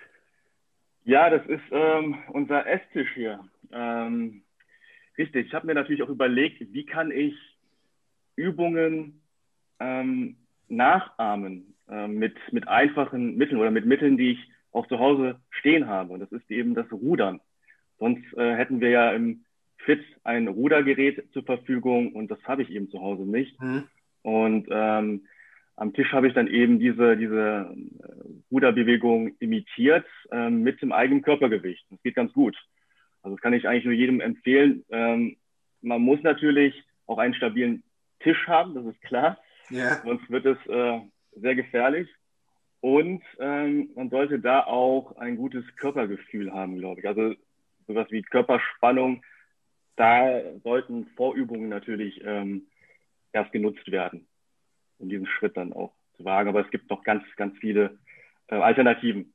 Ja, 1.05 1.31
das 1.31 1.47
ist 1.47 1.65
ähm, 1.71 2.19
unser 2.29 2.67
Esstisch 2.67 3.09
hier. 3.15 3.43
Ähm, 3.73 4.43
richtig, 5.17 5.47
ich 5.47 5.55
habe 5.55 5.67
mir 5.67 5.75
natürlich 5.75 6.03
auch 6.03 6.11
überlegt, 6.11 6.61
wie 6.61 6.85
kann 6.85 7.11
ich 7.11 7.35
Übungen 8.37 9.23
ähm, 9.81 10.37
nachahmen 10.73 11.75
äh, 11.89 12.09
mit, 12.09 12.37
mit 12.53 12.67
einfachen 12.69 13.37
Mitteln 13.37 13.61
oder 13.61 13.71
mit 13.71 13.87
Mitteln, 13.87 14.17
die 14.17 14.33
ich 14.33 14.51
auch 14.73 14.87
zu 14.89 14.99
Hause 14.99 15.41
stehen 15.51 15.87
habe. 15.87 16.13
Und 16.15 16.21
das 16.21 16.33
ist 16.33 16.51
eben 16.51 16.75
das 16.75 16.91
Rudern. 16.91 17.41
Sonst 17.99 18.25
äh, 18.37 18.57
hätten 18.57 18.81
wir 18.81 18.91
ja 18.91 19.13
im 19.13 19.45
Fit 19.79 20.03
ein 20.25 20.49
Rudergerät 20.49 21.33
zur 21.33 21.45
Verfügung 21.45 22.13
und 22.13 22.31
das 22.31 22.43
habe 22.45 22.63
ich 22.63 22.71
eben 22.71 22.89
zu 22.89 23.01
Hause 23.01 23.23
nicht. 23.23 23.61
Mhm. 23.61 23.85
Und 24.23 24.69
ähm, 24.71 25.27
am 25.77 25.93
Tisch 25.93 26.13
habe 26.13 26.29
ich 26.29 26.35
dann 26.35 26.47
eben 26.47 26.79
diese, 26.79 27.17
diese 27.17 27.75
äh, 27.75 28.15
Ruderbewegung 28.51 29.35
imitiert 29.39 30.07
ähm, 30.31 30.63
mit 30.63 30.81
dem 30.81 30.93
eigenen 30.93 31.23
Körpergewicht. 31.23 31.85
Das 31.91 32.03
geht 32.03 32.15
ganz 32.15 32.33
gut. 32.33 32.57
Also 33.23 33.37
das 33.37 33.43
kann 33.43 33.53
ich 33.53 33.69
eigentlich 33.69 33.85
nur 33.85 33.95
jedem 33.95 34.21
empfehlen. 34.21 34.85
Ähm, 34.91 35.37
man 35.81 36.01
muss 36.01 36.23
natürlich 36.23 36.83
auch 37.07 37.19
einen 37.19 37.35
stabilen 37.35 37.83
Tisch 38.21 38.47
haben, 38.47 38.75
das 38.75 38.87
ist 38.87 39.03
klar. 39.03 39.39
Yeah. 39.71 40.03
Sonst 40.05 40.29
wird 40.31 40.47
es 40.47 40.59
äh, 40.67 41.01
sehr 41.37 41.55
gefährlich. 41.55 42.09
Und 42.81 43.23
ähm, 43.39 43.91
man 43.95 44.11
sollte 44.11 44.41
da 44.41 44.65
auch 44.65 45.17
ein 45.17 45.37
gutes 45.37 45.65
Körpergefühl 45.77 46.53
haben, 46.53 46.79
glaube 46.79 47.01
ich. 47.01 47.07
Also 47.07 47.35
sowas 47.87 48.09
wie 48.11 48.23
Körperspannung, 48.23 49.23
da 49.97 50.41
sollten 50.65 51.07
Vorübungen 51.17 51.69
natürlich 51.69 52.21
ähm, 52.25 52.67
erst 53.33 53.53
genutzt 53.53 53.91
werden, 53.91 54.27
um 54.99 55.09
diesen 55.09 55.27
Schritt 55.27 55.57
dann 55.57 55.73
auch 55.73 55.93
zu 56.17 56.25
wagen. 56.25 56.49
Aber 56.49 56.65
es 56.65 56.71
gibt 56.71 56.91
noch 56.91 57.05
ganz, 57.05 57.23
ganz 57.37 57.57
viele 57.59 57.99
äh, 58.49 58.57
Alternativen. 58.57 59.33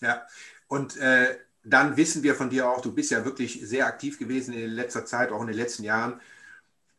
Ja, 0.00 0.26
und 0.68 0.96
äh, 0.98 1.36
dann 1.64 1.96
wissen 1.96 2.22
wir 2.22 2.34
von 2.34 2.48
dir 2.48 2.68
auch, 2.68 2.80
du 2.80 2.94
bist 2.94 3.10
ja 3.10 3.24
wirklich 3.24 3.60
sehr 3.60 3.86
aktiv 3.86 4.18
gewesen 4.18 4.54
in 4.54 4.70
letzter 4.70 5.04
Zeit, 5.04 5.30
auch 5.32 5.40
in 5.40 5.48
den 5.48 5.56
letzten 5.56 5.84
Jahren. 5.84 6.20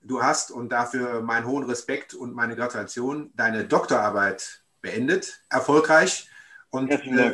Du 0.01 0.22
hast, 0.22 0.51
und 0.51 0.72
dafür 0.72 1.22
meinen 1.22 1.48
hohen 1.48 1.66
Respekt 1.66 2.13
und 2.13 2.34
meine 2.34 2.56
Gratulation, 2.56 3.32
deine 3.36 3.66
Doktorarbeit 3.66 4.63
beendet, 4.82 5.44
erfolgreich. 5.50 6.30
Und 6.70 6.92
äh, 6.92 7.34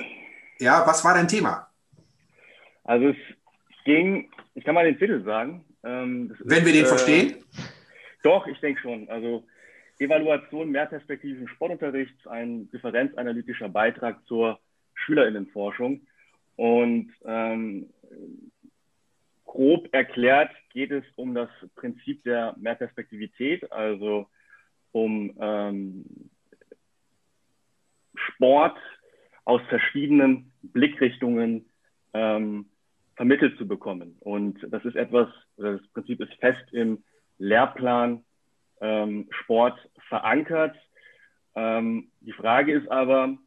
ja, 0.60 0.84
was 0.88 1.04
war 1.04 1.14
dein 1.14 1.28
Thema? 1.28 1.70
Also 2.84 3.10
es 3.10 3.16
ging, 3.86 4.32
ich 4.56 4.64
kann 4.64 4.76
mal 4.76 4.86
den 4.86 4.98
Titel 4.98 5.24
sagen. 5.24 5.66
Ähm, 5.84 6.36
Wenn 6.40 6.60
ist, 6.60 6.66
wir 6.66 6.74
den 6.74 6.86
äh, 6.86 6.88
verstehen? 6.88 7.44
Doch, 8.24 8.48
ich 8.48 8.60
denke 8.60 8.82
schon. 8.82 9.10
Also 9.10 9.46
Evaluation 10.00 10.70
mehrperspektivischen 10.72 11.48
Sportunterrichts, 11.50 12.26
ein 12.28 12.70
differenzanalytischer 12.72 13.70
Beitrag 13.70 14.26
zur 14.26 14.60
Schülerinnenforschung. 14.96 16.08
Und 16.56 17.12
ähm, 17.26 17.90
grob 19.54 19.88
erklärt 19.92 20.50
geht 20.70 20.90
es 20.90 21.04
um 21.16 21.36
das 21.36 21.50
Prinzip 21.76 22.24
der 22.24 22.56
Mehrperspektivität, 22.58 23.72
also 23.72 24.28
um 24.92 25.32
ähm, 25.40 26.06
Sport 28.16 28.78
aus 29.46 29.62
verschiedenen 29.70 30.52
Blickrichtungen 30.64 31.70
ähm, 32.14 32.66
vermittelt 33.16 33.56
zu 33.60 33.68
bekommen. 33.68 34.18
Und 34.22 34.58
das 34.72 34.84
ist 34.86 34.96
etwas, 34.96 35.28
das 35.58 35.88
Prinzip 35.94 36.20
ist 36.22 36.34
fest 36.40 36.66
im 36.72 37.04
Lehrplan 37.38 38.26
ähm, 38.82 39.28
Sport 39.44 39.78
verankert. 40.10 40.76
Ähm, 41.54 42.10
die 42.22 42.32
Frage 42.32 42.74
ist 42.74 42.90
aber, 42.90 43.38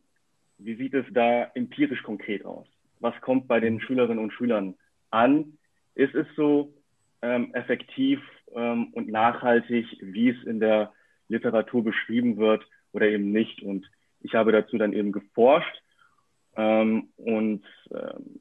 wie 0.59 0.77
sieht 0.77 0.95
es 0.95 1.07
da 1.11 1.51
empirisch 1.55 2.05
konkret 2.05 2.45
aus? 2.45 2.69
Was 3.01 3.21
kommt 3.23 3.49
bei 3.49 3.59
den 3.59 3.81
Schülerinnen 3.81 4.23
und 4.23 4.33
Schülern 4.33 4.77
an? 5.11 5.56
Ist 5.97 6.15
es 6.15 6.27
so 6.37 6.75
ähm, 7.23 7.53
effektiv 7.55 8.21
ähm, 8.55 8.89
und 8.93 9.09
nachhaltig, 9.09 9.87
wie 10.01 10.29
es 10.29 10.45
in 10.45 10.61
der 10.61 10.93
Literatur 11.29 11.83
beschrieben 11.83 12.37
wird 12.37 12.65
oder 12.93 13.09
eben 13.09 13.33
nicht? 13.33 13.63
Und 13.63 13.91
ich 14.21 14.35
habe 14.35 14.53
dazu 14.53 14.77
dann 14.77 14.93
eben 14.93 15.11
geforscht 15.11 15.83
ähm, 16.55 17.09
und 17.17 17.65
ähm, 17.91 18.41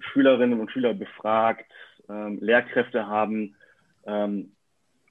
Schülerinnen 0.00 0.60
und 0.60 0.70
Schüler 0.70 0.92
befragt, 0.92 1.70
ähm, 2.10 2.38
Lehrkräfte 2.42 3.06
haben 3.06 3.56
ähm, 4.04 4.52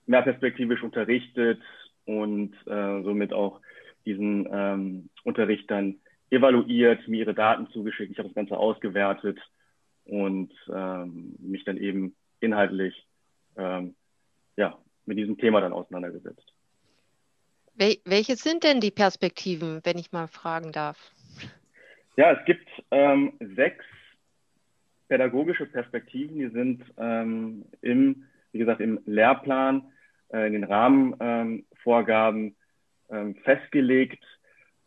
mehr 0.05 0.21
perspektivisch 0.21 0.83
unterrichtet 0.83 1.61
und 2.05 2.53
äh, 2.67 3.01
somit 3.01 3.33
auch 3.33 3.59
diesen 4.05 5.07
Unterricht 5.23 5.69
dann 5.69 5.99
evaluiert, 6.31 7.07
mir 7.07 7.19
ihre 7.19 7.35
Daten 7.35 7.67
zugeschickt, 7.67 8.11
ich 8.11 8.17
habe 8.17 8.29
das 8.29 8.35
Ganze 8.35 8.57
ausgewertet 8.57 9.39
und 10.11 10.51
ähm, 10.67 11.35
mich 11.39 11.63
dann 11.63 11.77
eben 11.77 12.13
inhaltlich 12.41 13.07
ähm, 13.55 13.95
ja, 14.57 14.77
mit 15.05 15.17
diesem 15.17 15.37
Thema 15.37 15.61
dann 15.61 15.71
auseinandergesetzt. 15.71 16.53
Wel 17.75 17.95
welche 18.03 18.35
sind 18.35 18.65
denn 18.65 18.81
die 18.81 18.91
Perspektiven, 18.91 19.79
wenn 19.85 19.97
ich 19.97 20.11
mal 20.11 20.27
fragen 20.27 20.73
darf? 20.73 20.97
Ja, 22.17 22.33
es 22.33 22.43
gibt 22.45 22.67
ähm, 22.91 23.31
sechs 23.55 23.85
pädagogische 25.07 25.65
Perspektiven, 25.65 26.39
die 26.39 26.49
sind 26.49 26.83
ähm, 26.97 27.63
im, 27.81 28.25
wie 28.51 28.59
gesagt, 28.59 28.81
im 28.81 28.99
Lehrplan, 29.05 29.93
äh, 30.33 30.45
in 30.45 30.53
den 30.53 30.65
Rahmenvorgaben 30.65 32.57
ähm, 33.09 33.35
festgelegt. 33.45 34.25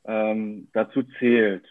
Ähm, 0.04 0.68
dazu 0.74 1.02
zählt 1.18 1.66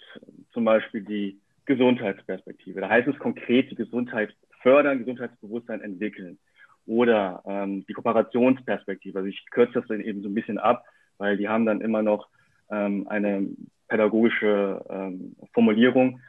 zum 0.54 0.66
Beispiel 0.66 1.04
die 1.04 1.40
Gesundheitsperspektive. 1.66 2.82
Da 2.82 2.90
heißt 2.90 3.08
es 3.08 3.18
konkret, 3.20 3.72
die 3.72 3.76
Gesundheit 3.76 4.36
fördern, 4.62 5.00
Gesundheitsbewusstsein 5.00 5.82
entwickeln. 5.82 6.38
Oder 6.86 7.44
ähm, 7.46 7.86
die 7.88 7.94
Kooperationsperspektive. 7.94 9.20
Also 9.20 9.30
ich 9.30 9.46
kürze 9.52 9.74
das 9.74 9.88
dann 9.88 10.02
eben 10.02 10.22
so 10.22 10.30
ein 10.30 10.34
bisschen 10.34 10.58
ab, 10.58 10.84
weil 11.18 11.38
die 11.38 11.48
haben 11.48 11.66
dann 11.66 11.82
immer 11.82 12.02
noch 12.02 12.28
ähm, 12.70 13.08
eine 13.08 13.48
pädagogische 13.88 14.84
ähm, 14.90 15.36
Formulierung. 15.54 16.20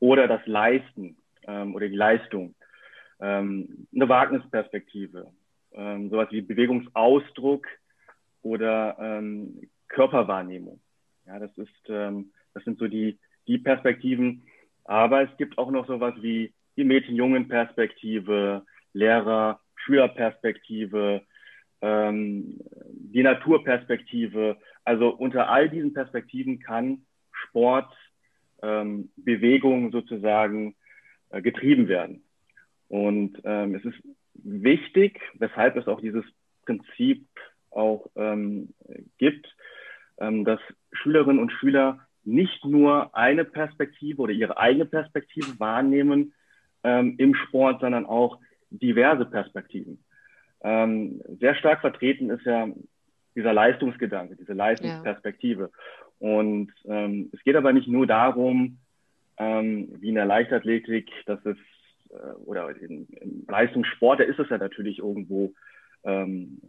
Oder 0.00 0.28
das 0.28 0.44
Leisten, 0.46 1.16
ähm, 1.46 1.74
oder 1.74 1.88
die 1.88 1.96
Leistung. 1.96 2.54
Ähm, 3.20 3.86
eine 3.94 4.08
Wagnisperspektive, 4.08 5.30
ähm, 5.72 6.10
sowas 6.10 6.28
wie 6.30 6.42
Bewegungsausdruck 6.42 7.66
oder 8.42 8.96
ähm, 9.00 9.70
Körperwahrnehmung. 9.88 10.80
Ja, 11.26 11.38
das 11.38 11.56
ist, 11.56 11.88
ähm, 11.88 12.32
das 12.54 12.64
sind 12.64 12.78
so 12.78 12.88
die, 12.88 13.18
die 13.46 13.58
Perspektiven. 13.58 14.42
Aber 14.84 15.22
es 15.22 15.30
gibt 15.36 15.58
auch 15.58 15.70
noch 15.70 15.86
sowas 15.86 16.14
wie 16.20 16.52
die 16.76 16.84
Mädchen-Jungen-Perspektive, 16.84 18.64
Lehrer-Schüler-Perspektive, 18.92 21.22
ähm, 21.80 22.60
die 22.90 23.22
Naturperspektive. 23.22 24.56
Also 24.84 25.10
unter 25.10 25.48
all 25.48 25.68
diesen 25.68 25.92
Perspektiven 25.92 26.60
kann 26.60 27.04
Sport, 27.30 27.92
ähm, 28.62 29.10
Bewegung 29.16 29.92
sozusagen 29.92 30.74
äh, 31.30 31.42
getrieben 31.42 31.88
werden. 31.88 32.24
Und 32.88 33.40
ähm, 33.44 33.74
es 33.74 33.84
ist 33.84 33.98
wichtig, 34.34 35.20
weshalb 35.34 35.76
es 35.76 35.88
auch 35.88 36.00
dieses 36.00 36.24
Prinzip 36.64 37.26
auch 37.70 38.06
ähm, 38.16 38.72
gibt, 39.18 39.54
ähm, 40.18 40.44
dass 40.44 40.60
Schülerinnen 40.92 41.40
und 41.40 41.52
Schüler 41.52 42.06
nicht 42.24 42.64
nur 42.64 43.14
eine 43.16 43.44
Perspektive 43.44 44.22
oder 44.22 44.32
ihre 44.32 44.58
eigene 44.58 44.86
Perspektive 44.86 45.58
wahrnehmen 45.58 46.34
ähm, 46.84 47.14
im 47.18 47.34
Sport, 47.34 47.80
sondern 47.80 48.06
auch 48.06 48.38
diverse 48.70 49.24
Perspektiven. 49.24 50.04
Ähm, 50.62 51.20
sehr 51.40 51.54
stark 51.56 51.80
vertreten 51.80 52.30
ist 52.30 52.44
ja 52.44 52.68
dieser 53.34 53.52
Leistungsgedanke, 53.52 54.36
diese 54.36 54.52
Leistungsperspektive. 54.52 55.70
Ja. 55.72 56.28
Und 56.28 56.72
ähm, 56.84 57.30
es 57.32 57.42
geht 57.42 57.56
aber 57.56 57.72
nicht 57.72 57.88
nur 57.88 58.06
darum, 58.06 58.78
ähm, 59.38 59.88
wie 60.00 60.10
in 60.10 60.14
der 60.14 60.26
Leichtathletik, 60.26 61.10
dass 61.26 61.44
es 61.44 61.56
äh, 62.10 62.34
oder 62.44 62.68
in, 62.76 63.08
im 63.08 63.44
Leistungssport, 63.48 64.20
da 64.20 64.24
ist 64.24 64.38
es 64.38 64.48
ja 64.48 64.58
natürlich 64.58 64.98
irgendwo 64.98 65.52
ähm, 66.04 66.60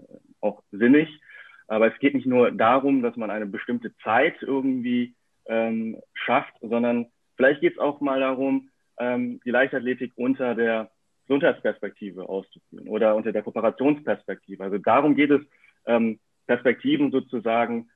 auch 0.42 0.64
sinnig. 0.72 1.10
Aber 1.68 1.92
es 1.92 2.00
geht 2.00 2.14
nicht 2.14 2.26
nur 2.26 2.52
darum, 2.52 3.02
dass 3.02 3.16
man 3.16 3.30
eine 3.30 3.46
bestimmte 3.46 3.96
Zeit 3.98 4.36
irgendwie 4.42 5.14
ähm, 5.46 5.98
schafft, 6.14 6.54
sondern 6.62 7.08
vielleicht 7.36 7.62
geht 7.62 7.74
es 7.74 7.80
auch 7.80 8.02
mal 8.02 8.20
darum, 8.20 8.70
ähm, 9.00 9.40
die 9.46 9.52
Leichtathletik 9.52 10.14
unter 10.16 10.56
der 10.56 10.92
Gesundheitsperspektive 11.28 12.28
auszuführen 12.28 12.88
oder 12.88 13.16
unter 13.16 13.32
der 13.32 13.44
Kooperationsperspektive. 13.44 14.64
Also 14.64 14.78
darum 14.78 15.16
geht 15.16 15.32
es, 15.32 15.42
ähm, 15.86 16.20
Perspektiven 16.48 17.12
sozusagen 17.12 17.90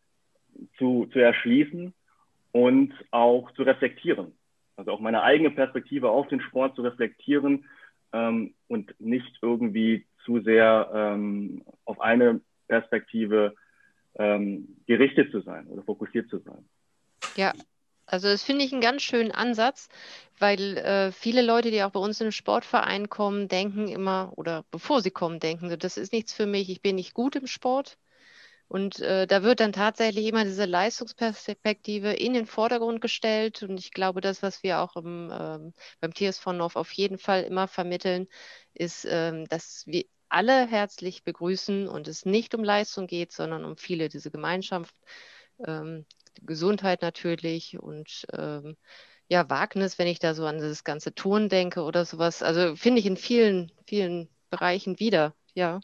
zu, 0.77 1.08
zu 1.12 1.20
erschließen 1.20 1.94
und 2.51 2.94
auch 3.12 3.51
zu 3.51 3.63
reflektieren. 3.63 4.34
Also 4.77 4.92
auch 4.92 5.00
meine 5.00 5.24
eigene 5.24 5.51
Perspektive 5.51 6.10
auf 6.10 6.27
den 6.27 6.42
Sport 6.42 6.75
zu 6.75 6.82
reflektieren 6.82 7.66
ähm, 8.13 8.54
und 8.68 8.94
nicht 9.00 9.38
irgendwie 9.42 10.06
zu 10.24 10.42
sehr 10.42 10.89
ähm, 10.94 11.63
auf 11.86 12.00
eine 12.00 12.42
Perspektive 12.68 13.56
ähm, 14.16 14.77
gerichtet 14.86 15.32
zu 15.32 15.42
sein 15.42 15.68
oder 15.68 15.84
fokussiert 15.84 16.30
zu 16.30 16.39
sein. 16.39 16.66
Ja, 17.38 17.53
also 18.06 18.27
das 18.29 18.44
finde 18.44 18.65
ich 18.65 18.72
einen 18.72 18.82
ganz 18.82 19.01
schönen 19.03 19.32
Ansatz, 19.32 19.89
weil 20.39 20.77
äh, 20.77 21.12
viele 21.12 21.41
Leute, 21.41 21.72
die 21.72 21.84
auch 21.84 21.91
bei 21.91 22.00
uns 22.00 22.22
im 22.22 22.32
Sportverein 22.32 23.10
kommen, 23.10 23.48
denken 23.48 23.88
immer, 23.88 24.32
oder 24.38 24.65
bevor 24.72 25.01
sie 25.01 25.12
kommen, 25.12 25.39
denken, 25.39 25.77
das 25.79 25.98
ist 25.98 26.13
nichts 26.13 26.34
für 26.34 26.46
mich, 26.46 26.70
ich 26.70 26.82
bin 26.82 26.96
nicht 26.96 27.13
gut 27.13 27.36
im 27.36 27.48
Sport. 27.48 27.98
Und 28.70 29.00
äh, 29.01 29.27
da 29.27 29.44
wird 29.44 29.62
dann 29.62 29.74
tatsächlich 29.74 30.25
immer 30.27 30.46
diese 30.46 30.65
Leistungsperspektive 30.65 32.13
in 32.13 32.34
den 32.34 32.48
Vordergrund 32.48 33.01
gestellt. 33.01 33.63
Und 33.63 33.79
ich 33.79 33.91
glaube, 33.91 34.22
das, 34.22 34.44
was 34.44 34.63
wir 34.63 34.79
auch 34.82 34.96
im, 34.98 35.32
ähm, 35.34 35.74
beim 36.01 36.13
TSV 36.13 36.48
North 36.53 36.75
auf 36.77 36.91
jeden 36.94 37.17
Fall 37.20 37.44
immer 37.44 37.67
vermitteln, 37.70 38.27
ist, 38.74 39.06
ähm, 39.10 39.46
dass 39.50 39.84
wir 39.88 40.06
alle 40.29 40.67
herzlich 40.67 41.24
begrüßen 41.24 41.88
und 41.88 42.08
es 42.10 42.25
nicht 42.25 42.56
um 42.56 42.63
Leistung 42.63 43.08
geht, 43.08 43.32
sondern 43.34 43.65
um 43.65 43.77
viele, 43.77 44.10
diese 44.10 44.32
Gemeinschaft, 44.32 44.96
ähm, 45.65 46.06
Gesundheit 46.46 47.01
natürlich 47.01 47.77
und 47.79 48.25
ähm, 48.34 48.75
ja, 49.29 49.50
Wagnis, 49.50 50.00
wenn 50.00 50.08
ich 50.08 50.20
da 50.20 50.34
so 50.34 50.46
an 50.46 50.60
das 50.60 50.84
ganze 50.84 51.13
Turn 51.13 51.50
denke 51.50 51.82
oder 51.82 52.06
sowas. 52.06 52.41
Also 52.44 52.75
finde 52.75 53.00
ich 53.00 53.06
in 53.06 53.17
vielen, 53.17 53.72
vielen 53.86 54.29
Bereichen 54.50 55.00
wieder, 55.00 55.34
ja. 55.53 55.82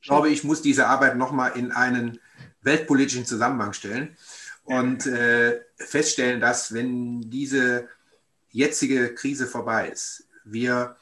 Ich 0.00 0.08
glaube, 0.08 0.30
ich 0.30 0.44
muss 0.44 0.62
diese 0.62 0.86
Arbeit 0.86 1.16
nochmal 1.16 1.56
in 1.56 1.72
einen 1.72 2.20
weltpolitischen 2.62 3.24
Zusammenhang 3.24 3.72
stellen 3.72 4.16
und 4.64 5.06
äh, 5.06 5.60
feststellen, 5.76 6.40
dass 6.40 6.72
wenn 6.74 7.22
diese 7.30 7.88
jetzige 8.50 9.14
Krise 9.14 9.46
vorbei 9.46 9.88
ist, 9.88 10.28
wir 10.44 10.96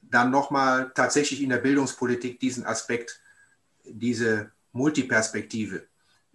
dann 0.00 0.30
nochmal 0.30 0.92
tatsächlich 0.94 1.42
in 1.42 1.50
der 1.50 1.58
Bildungspolitik 1.58 2.38
diesen 2.40 2.64
Aspekt, 2.64 3.20
diese 3.84 4.52
Multiperspektive, 4.72 5.86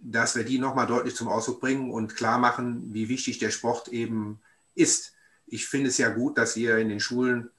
dass 0.02 0.34
wir 0.34 0.44
die 0.44 0.58
nochmal 0.58 0.86
deutlich 0.86 1.14
zum 1.14 1.28
Ausdruck 1.28 1.60
bringen 1.60 1.90
und 1.90 2.16
klar 2.16 2.38
machen, 2.38 2.92
wie 2.92 3.08
wichtig 3.08 3.38
der 3.38 3.50
Sport 3.50 3.88
eben 3.88 4.40
ist. 4.74 5.12
Ich 5.46 5.66
finde 5.66 5.88
es 5.88 5.98
ja 5.98 6.08
gut, 6.08 6.38
dass 6.38 6.56
ihr 6.56 6.78
in 6.78 6.88
den 6.88 7.00
Schulen 7.00 7.50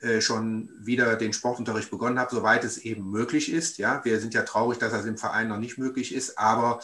äh, 0.00 0.20
schon 0.20 0.70
wieder 0.78 1.16
den 1.16 1.32
Sportunterricht 1.32 1.90
begonnen 1.90 2.18
habe, 2.18 2.34
soweit 2.34 2.62
es 2.62 2.78
eben 2.78 3.10
möglich 3.10 3.50
ist. 3.50 3.78
Ja, 3.78 4.04
wir 4.04 4.20
sind 4.20 4.34
ja 4.34 4.42
traurig, 4.42 4.78
dass 4.78 4.92
das 4.92 5.06
im 5.06 5.18
Verein 5.18 5.48
noch 5.48 5.58
nicht 5.58 5.78
möglich 5.78 6.14
ist, 6.14 6.38
aber 6.38 6.80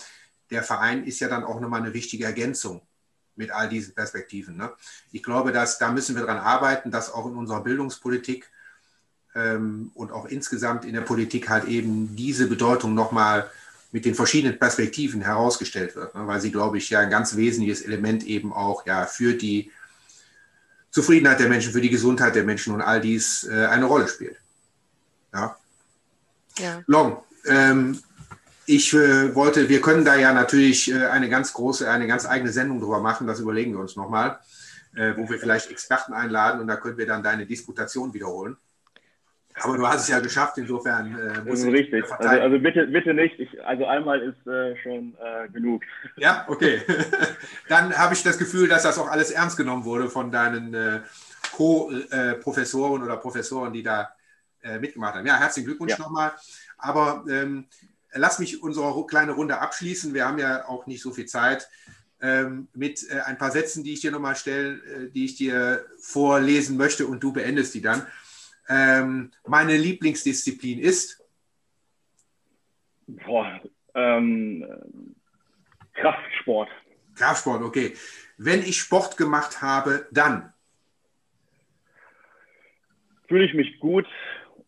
der 0.51 0.63
Verein 0.63 1.05
ist 1.05 1.21
ja 1.21 1.29
dann 1.29 1.45
auch 1.45 1.61
nochmal 1.61 1.83
eine 1.83 1.95
wichtige 1.95 2.25
Ergänzung 2.25 2.81
mit 3.37 3.51
all 3.51 3.69
diesen 3.69 3.95
Perspektiven. 3.95 4.57
Ne? 4.57 4.73
Ich 5.13 5.23
glaube, 5.23 5.53
dass 5.53 5.79
da 5.79 5.91
müssen 5.91 6.17
wir 6.17 6.25
daran 6.25 6.43
arbeiten, 6.43 6.91
dass 6.91 7.13
auch 7.13 7.27
in 7.27 7.37
unserer 7.37 7.63
Bildungspolitik 7.63 8.51
ähm, 9.35 9.91
und 9.95 10.13
auch 10.13 10.27
insgesamt 10.27 10.85
in 10.85 10.95
der 10.95 11.01
Politik 11.01 11.49
halt 11.49 11.65
eben 11.65 12.17
diese 12.17 12.47
Bedeutung 12.47 12.95
nochmal 12.95 13.51
mit 13.95 14.05
den 14.05 14.17
verschiedenen 14.17 14.59
Perspektiven 14.59 15.21
herausgestellt 15.21 15.95
wird, 15.95 16.17
ne? 16.17 16.27
weil 16.27 16.41
sie, 16.41 16.51
glaube 16.51 16.79
ich, 16.79 16.91
ja 16.91 16.99
ein 16.99 17.11
ganz 17.11 17.37
wesentliches 17.37 17.81
Element 17.81 18.25
eben 18.25 18.53
auch 18.53 18.85
ja 18.87 19.07
für 19.07 19.35
die 19.35 19.71
Zufriedenheit 20.91 21.39
der 21.39 21.49
Menschen, 21.49 21.73
für 21.73 21.81
die 21.81 21.91
Gesundheit 21.91 22.35
der 22.35 22.43
Menschen 22.43 22.75
und 22.75 22.83
all 22.83 23.01
dies 23.01 23.45
äh, 23.45 23.67
eine 23.67 23.85
Rolle 23.85 24.09
spielt. 24.09 24.37
Ja. 25.33 25.57
ja. 26.59 26.83
Long, 26.89 27.23
ähm, 27.47 28.01
ich 28.67 28.93
äh, 28.95 29.33
wollte, 29.33 29.69
wir 29.69 29.81
können 29.81 30.05
da 30.05 30.17
ja 30.17 30.33
natürlich 30.33 30.91
äh, 30.91 31.07
eine 31.07 31.29
ganz 31.29 31.53
große, 31.53 31.89
eine 31.89 32.09
ganz 32.09 32.27
eigene 32.27 32.51
Sendung 32.51 32.81
drüber 32.81 32.99
machen, 32.99 33.29
das 33.29 33.39
überlegen 33.39 33.75
wir 33.75 33.79
uns 33.79 33.95
nochmal, 33.95 34.41
äh, 34.97 35.17
wo 35.17 35.31
wir 35.31 35.39
vielleicht 35.39 35.71
Experten 35.71 36.15
einladen 36.15 36.61
und 36.61 36.67
da 36.67 36.75
können 36.75 36.99
wir 36.99 37.07
dann 37.07 37.23
deine 37.23 37.47
Disputation 37.47 38.13
wiederholen. 38.13 38.57
Aber 39.63 39.77
du 39.77 39.87
hast 39.87 40.03
es 40.03 40.09
ja 40.09 40.19
geschafft, 40.19 40.59
insofern 40.59 41.17
äh, 41.17 41.49
muss 41.49 41.63
ich 41.63 41.73
richtig. 41.73 42.05
Also, 42.11 42.29
also, 42.29 42.59
bitte, 42.59 42.87
bitte 42.89 43.15
nicht. 43.15 43.39
Ich, 43.39 43.65
also 43.65 43.87
einmal 43.87 44.21
ist 44.21 44.47
äh, 44.49 44.77
schon 44.83 45.17
äh, 45.23 45.49
genug. 45.49 45.83
Ja, 46.17 46.45
okay. 46.49 46.83
Dann 47.69 47.97
habe 47.97 48.15
ich 48.15 48.23
das 48.25 48.39
Gefühl, 48.39 48.69
dass 48.69 48.83
das 48.83 48.99
auch 48.99 49.09
alles 49.09 49.31
ernst 49.31 49.57
genommen 49.57 49.85
wurde 49.85 50.11
von 50.11 50.33
deinen 50.33 50.75
äh, 50.75 51.01
Co-Professoren 51.53 53.03
oder 53.05 53.17
Professoren, 53.17 53.73
die 53.73 53.85
da 53.85 54.11
äh, 54.63 54.81
mitgemacht 54.81 55.15
haben. 55.15 55.27
Ja, 55.27 55.37
herzlichen 55.37 55.67
Glückwunsch 55.67 55.93
ja. 55.93 55.99
nochmal. 55.99 56.33
Aber 56.77 57.25
ähm, 57.29 57.67
lass 58.13 58.41
mich 58.41 58.63
unsere 58.63 59.07
kleine 59.07 59.33
Runde 59.33 59.59
abschließen. 59.59 60.15
Wir 60.15 60.27
haben 60.27 60.39
ja 60.39 60.67
auch 60.69 60.87
nicht 60.87 61.03
so 61.03 61.13
viel 61.13 61.27
Zeit. 61.27 61.69
Ähm, 62.21 62.69
mit 62.75 63.09
äh, 63.11 63.21
ein 63.21 63.39
paar 63.39 63.51
Sätzen, 63.51 63.85
die 63.85 63.93
ich 63.93 64.01
dir 64.01 64.11
nochmal 64.11 64.35
stelle, 64.35 64.79
äh, 64.79 65.11
die 65.11 65.27
ich 65.27 65.37
dir 65.37 65.85
vorlesen 66.01 66.77
möchte 66.77 67.07
und 67.07 67.23
du 67.23 67.33
beendest 67.33 67.75
die 67.75 67.83
dann. 67.83 68.07
Ähm, 68.69 69.31
meine 69.47 69.77
Lieblingsdisziplin 69.77 70.79
ist? 70.79 71.23
Boah, 73.07 73.61
ähm, 73.95 75.15
Kraftsport. 75.95 76.71
Kraftsport, 77.15 77.63
okay. 77.63 77.95
Wenn 78.37 78.61
ich 78.61 78.79
Sport 78.79 79.17
gemacht 79.17 79.63
habe, 79.63 80.09
dann? 80.11 80.53
Fühle 83.29 83.45
ich 83.45 83.55
mich 83.55 83.79
gut 83.79 84.07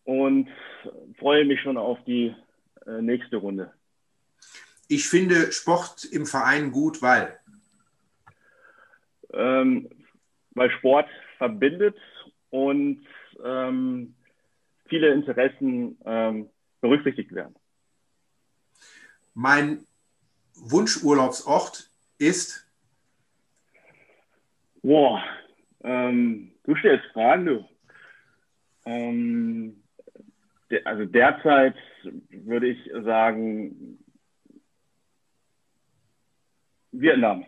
und 0.03 0.49
freue 1.19 1.45
mich 1.45 1.61
schon 1.61 1.77
auf 1.77 1.97
die 2.05 2.33
äh, 2.85 3.01
nächste 3.01 3.37
Runde. 3.37 3.73
Ich 4.87 5.09
finde 5.09 5.51
Sport 5.51 6.05
im 6.05 6.25
Verein 6.25 6.71
gut, 6.71 7.01
weil? 7.01 7.37
Ähm, 9.33 9.89
weil 10.51 10.71
Sport 10.71 11.09
verbindet 11.37 11.97
und 12.49 13.05
ähm, 13.43 14.15
viele 14.87 15.13
Interessen 15.13 15.97
ähm, 16.05 16.49
berücksichtigt 16.81 17.33
werden. 17.33 17.55
Mein 19.33 19.85
Wunschurlaubsort 20.55 21.89
ist? 22.17 22.67
Boah, 24.81 25.23
ähm, 25.83 26.53
du 26.63 26.75
stellst 26.75 27.05
Fragen, 27.13 27.45
du. 27.45 27.69
Ähm, 28.85 29.83
de 30.71 30.83
also 30.85 31.05
derzeit 31.05 31.75
würde 32.29 32.67
ich 32.69 32.91
sagen 33.03 33.99
Vietnam. 36.91 37.45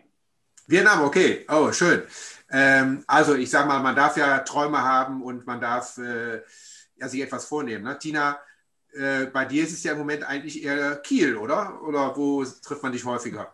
Vietnam, 0.70 1.02
okay. 1.02 1.44
Oh, 1.48 1.72
schön. 1.72 2.04
Ähm, 2.48 3.02
also 3.08 3.34
ich 3.34 3.50
sage 3.50 3.66
mal, 3.66 3.80
man 3.80 3.96
darf 3.96 4.16
ja 4.16 4.38
Träume 4.38 4.82
haben 4.82 5.20
und 5.22 5.44
man 5.44 5.60
darf 5.60 5.98
äh, 5.98 6.42
ja, 6.96 7.08
sich 7.08 7.20
etwas 7.20 7.44
vornehmen. 7.46 7.82
Ne? 7.84 7.98
Tina, 7.98 8.38
äh, 8.92 9.26
bei 9.26 9.44
dir 9.46 9.64
ist 9.64 9.72
es 9.72 9.82
ja 9.82 9.92
im 9.92 9.98
Moment 9.98 10.22
eigentlich 10.22 10.62
eher 10.62 10.96
Kiel, 10.96 11.36
oder? 11.36 11.82
Oder 11.82 12.16
wo 12.16 12.44
trifft 12.44 12.84
man 12.84 12.92
dich 12.92 13.04
häufiger? 13.04 13.52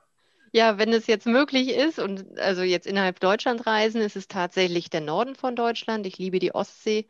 Ja, 0.53 0.77
wenn 0.79 0.93
es 0.93 1.07
jetzt 1.07 1.27
möglich 1.27 1.71
ist 1.71 1.99
und 1.99 2.39
also 2.39 2.63
jetzt 2.63 2.87
innerhalb 2.87 3.19
Deutschland 3.21 3.67
reisen, 3.67 4.03
ist 4.03 4.17
es 4.17 4.29
tatsächlich 4.29 4.91
der 4.91 5.01
Norden 5.01 5.37
von 5.37 5.57
Deutschland. 5.57 6.07
Ich 6.07 6.19
liebe 6.19 6.39
die 6.39 6.55
Ostsee. 6.55 7.07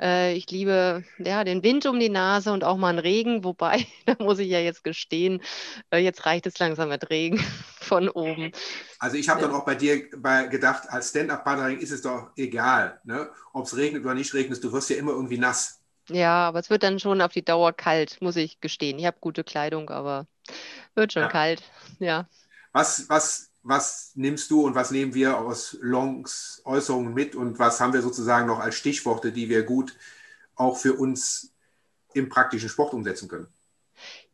Äh, 0.00 0.34
ich 0.34 0.50
liebe 0.50 1.04
ja, 1.18 1.44
den 1.44 1.62
Wind 1.62 1.86
um 1.86 1.98
die 1.98 2.08
Nase 2.08 2.52
und 2.52 2.64
auch 2.64 2.76
mal 2.76 2.90
einen 2.90 2.98
Regen, 2.98 3.44
wobei, 3.44 3.86
da 4.06 4.16
muss 4.18 4.38
ich 4.38 4.48
ja 4.48 4.60
jetzt 4.60 4.84
gestehen, 4.84 5.42
äh, 5.90 5.98
jetzt 5.98 6.26
reicht 6.26 6.46
es 6.46 6.58
langsam 6.58 6.90
mit 6.90 7.10
Regen 7.10 7.38
von 7.80 8.08
oben. 8.08 8.52
Also 8.98 9.16
ich 9.16 9.28
habe 9.28 9.40
dann 9.40 9.52
auch 9.52 9.64
bei 9.64 9.74
dir 9.74 10.08
bei 10.16 10.46
gedacht, 10.46 10.84
als 10.88 11.10
Stand-Up-Paddling 11.10 11.78
ist 11.78 11.92
es 11.92 12.02
doch 12.02 12.30
egal, 12.36 13.00
ne? 13.04 13.30
ob 13.52 13.64
es 13.66 13.76
regnet 13.76 14.04
oder 14.04 14.14
nicht 14.14 14.34
regnet, 14.34 14.62
du 14.62 14.72
wirst 14.72 14.90
ja 14.90 14.96
immer 14.96 15.12
irgendwie 15.12 15.38
nass. 15.38 15.80
Ja, 16.10 16.48
aber 16.48 16.58
es 16.58 16.70
wird 16.70 16.82
dann 16.82 16.98
schon 16.98 17.20
auf 17.20 17.32
die 17.32 17.44
Dauer 17.44 17.72
kalt, 17.72 18.22
muss 18.22 18.36
ich 18.36 18.60
gestehen. 18.60 18.98
Ich 18.98 19.04
habe 19.04 19.18
gute 19.20 19.44
Kleidung, 19.44 19.90
aber 19.90 20.26
wird 20.94 21.12
schon 21.12 21.22
ja. 21.22 21.28
kalt, 21.28 21.62
ja. 21.98 22.26
Was, 22.72 23.08
was 23.08 23.47
was 23.62 24.12
nimmst 24.14 24.50
du 24.50 24.64
und 24.66 24.74
was 24.74 24.90
nehmen 24.90 25.14
wir 25.14 25.38
aus 25.38 25.76
Longs 25.80 26.62
Äußerungen 26.64 27.12
mit 27.12 27.34
und 27.34 27.58
was 27.58 27.80
haben 27.80 27.92
wir 27.92 28.02
sozusagen 28.02 28.46
noch 28.46 28.60
als 28.60 28.76
Stichworte, 28.76 29.32
die 29.32 29.48
wir 29.48 29.62
gut 29.64 29.96
auch 30.54 30.76
für 30.76 30.94
uns 30.94 31.52
im 32.14 32.28
praktischen 32.28 32.68
Sport 32.68 32.94
umsetzen 32.94 33.28
können? 33.28 33.48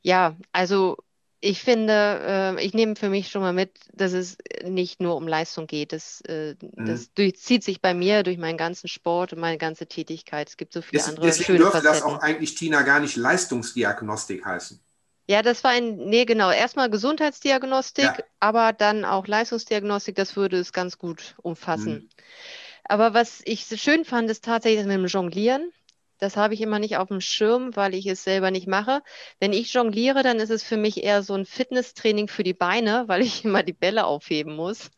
Ja, 0.02 0.36
also 0.52 0.98
ich 1.40 1.62
finde, 1.62 2.56
äh, 2.56 2.64
ich 2.64 2.72
nehme 2.72 2.96
für 2.96 3.10
mich 3.10 3.28
schon 3.28 3.42
mal 3.42 3.52
mit, 3.52 3.78
dass 3.92 4.12
es 4.12 4.38
nicht 4.64 5.00
nur 5.00 5.16
um 5.16 5.28
Leistung 5.28 5.66
geht. 5.66 5.92
Das, 5.92 6.22
äh, 6.22 6.54
mhm. 6.60 6.86
das 6.86 7.12
durchzieht 7.12 7.62
sich 7.62 7.82
bei 7.82 7.92
mir 7.92 8.22
durch 8.22 8.38
meinen 8.38 8.56
ganzen 8.56 8.88
Sport 8.88 9.34
und 9.34 9.40
meine 9.40 9.58
ganze 9.58 9.86
Tätigkeit. 9.86 10.48
Es 10.48 10.56
gibt 10.56 10.72
so 10.72 10.80
viele 10.80 11.00
Des, 11.00 11.08
andere 11.08 11.26
deswegen 11.26 11.46
schöne 11.46 11.58
dürfte 11.58 11.82
Facetten. 11.82 12.00
das 12.00 12.02
auch 12.02 12.22
eigentlich, 12.22 12.54
Tina, 12.54 12.82
gar 12.82 13.00
nicht 13.00 13.16
Leistungsdiagnostik 13.16 14.44
heißen. 14.44 14.80
Ja, 15.26 15.42
das 15.42 15.64
war 15.64 15.70
ein, 15.70 15.96
nee, 15.96 16.26
genau, 16.26 16.50
erstmal 16.50 16.90
Gesundheitsdiagnostik, 16.90 18.04
ja. 18.04 18.18
aber 18.40 18.72
dann 18.72 19.04
auch 19.04 19.26
Leistungsdiagnostik, 19.26 20.14
das 20.16 20.36
würde 20.36 20.58
es 20.58 20.72
ganz 20.72 20.98
gut 20.98 21.34
umfassen. 21.42 21.92
Mhm. 21.92 22.08
Aber 22.84 23.14
was 23.14 23.40
ich 23.44 23.64
schön 23.64 24.04
fand, 24.04 24.30
ist 24.30 24.44
tatsächlich 24.44 24.80
das 24.80 24.86
mit 24.86 24.96
dem 24.96 25.06
Jonglieren. 25.06 25.72
Das 26.18 26.36
habe 26.36 26.54
ich 26.54 26.60
immer 26.60 26.78
nicht 26.78 26.96
auf 26.96 27.08
dem 27.08 27.20
Schirm, 27.20 27.74
weil 27.74 27.94
ich 27.94 28.06
es 28.06 28.22
selber 28.22 28.50
nicht 28.50 28.68
mache. 28.68 29.02
Wenn 29.40 29.52
ich 29.52 29.72
jongliere, 29.72 30.22
dann 30.22 30.38
ist 30.38 30.50
es 30.50 30.62
für 30.62 30.76
mich 30.76 31.02
eher 31.02 31.22
so 31.22 31.34
ein 31.34 31.44
Fitnesstraining 31.44 32.28
für 32.28 32.44
die 32.44 32.54
Beine, 32.54 33.04
weil 33.08 33.22
ich 33.22 33.44
immer 33.44 33.62
die 33.62 33.72
Bälle 33.72 34.04
aufheben 34.04 34.54
muss. 34.54 34.90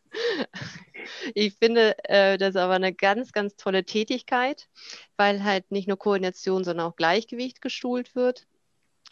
Ich 1.35 1.55
finde 1.55 1.97
äh, 2.05 2.37
das 2.37 2.57
aber 2.57 2.75
eine 2.75 2.93
ganz, 2.93 3.31
ganz 3.31 3.55
tolle 3.55 3.85
Tätigkeit, 3.85 4.69
weil 5.17 5.45
halt 5.45 5.71
nicht 5.71 5.87
nur 5.87 5.99
Koordination, 5.99 6.65
sondern 6.65 6.87
auch 6.87 6.97
Gleichgewicht 6.97 7.61
geschult 7.61 8.17
wird. 8.17 8.47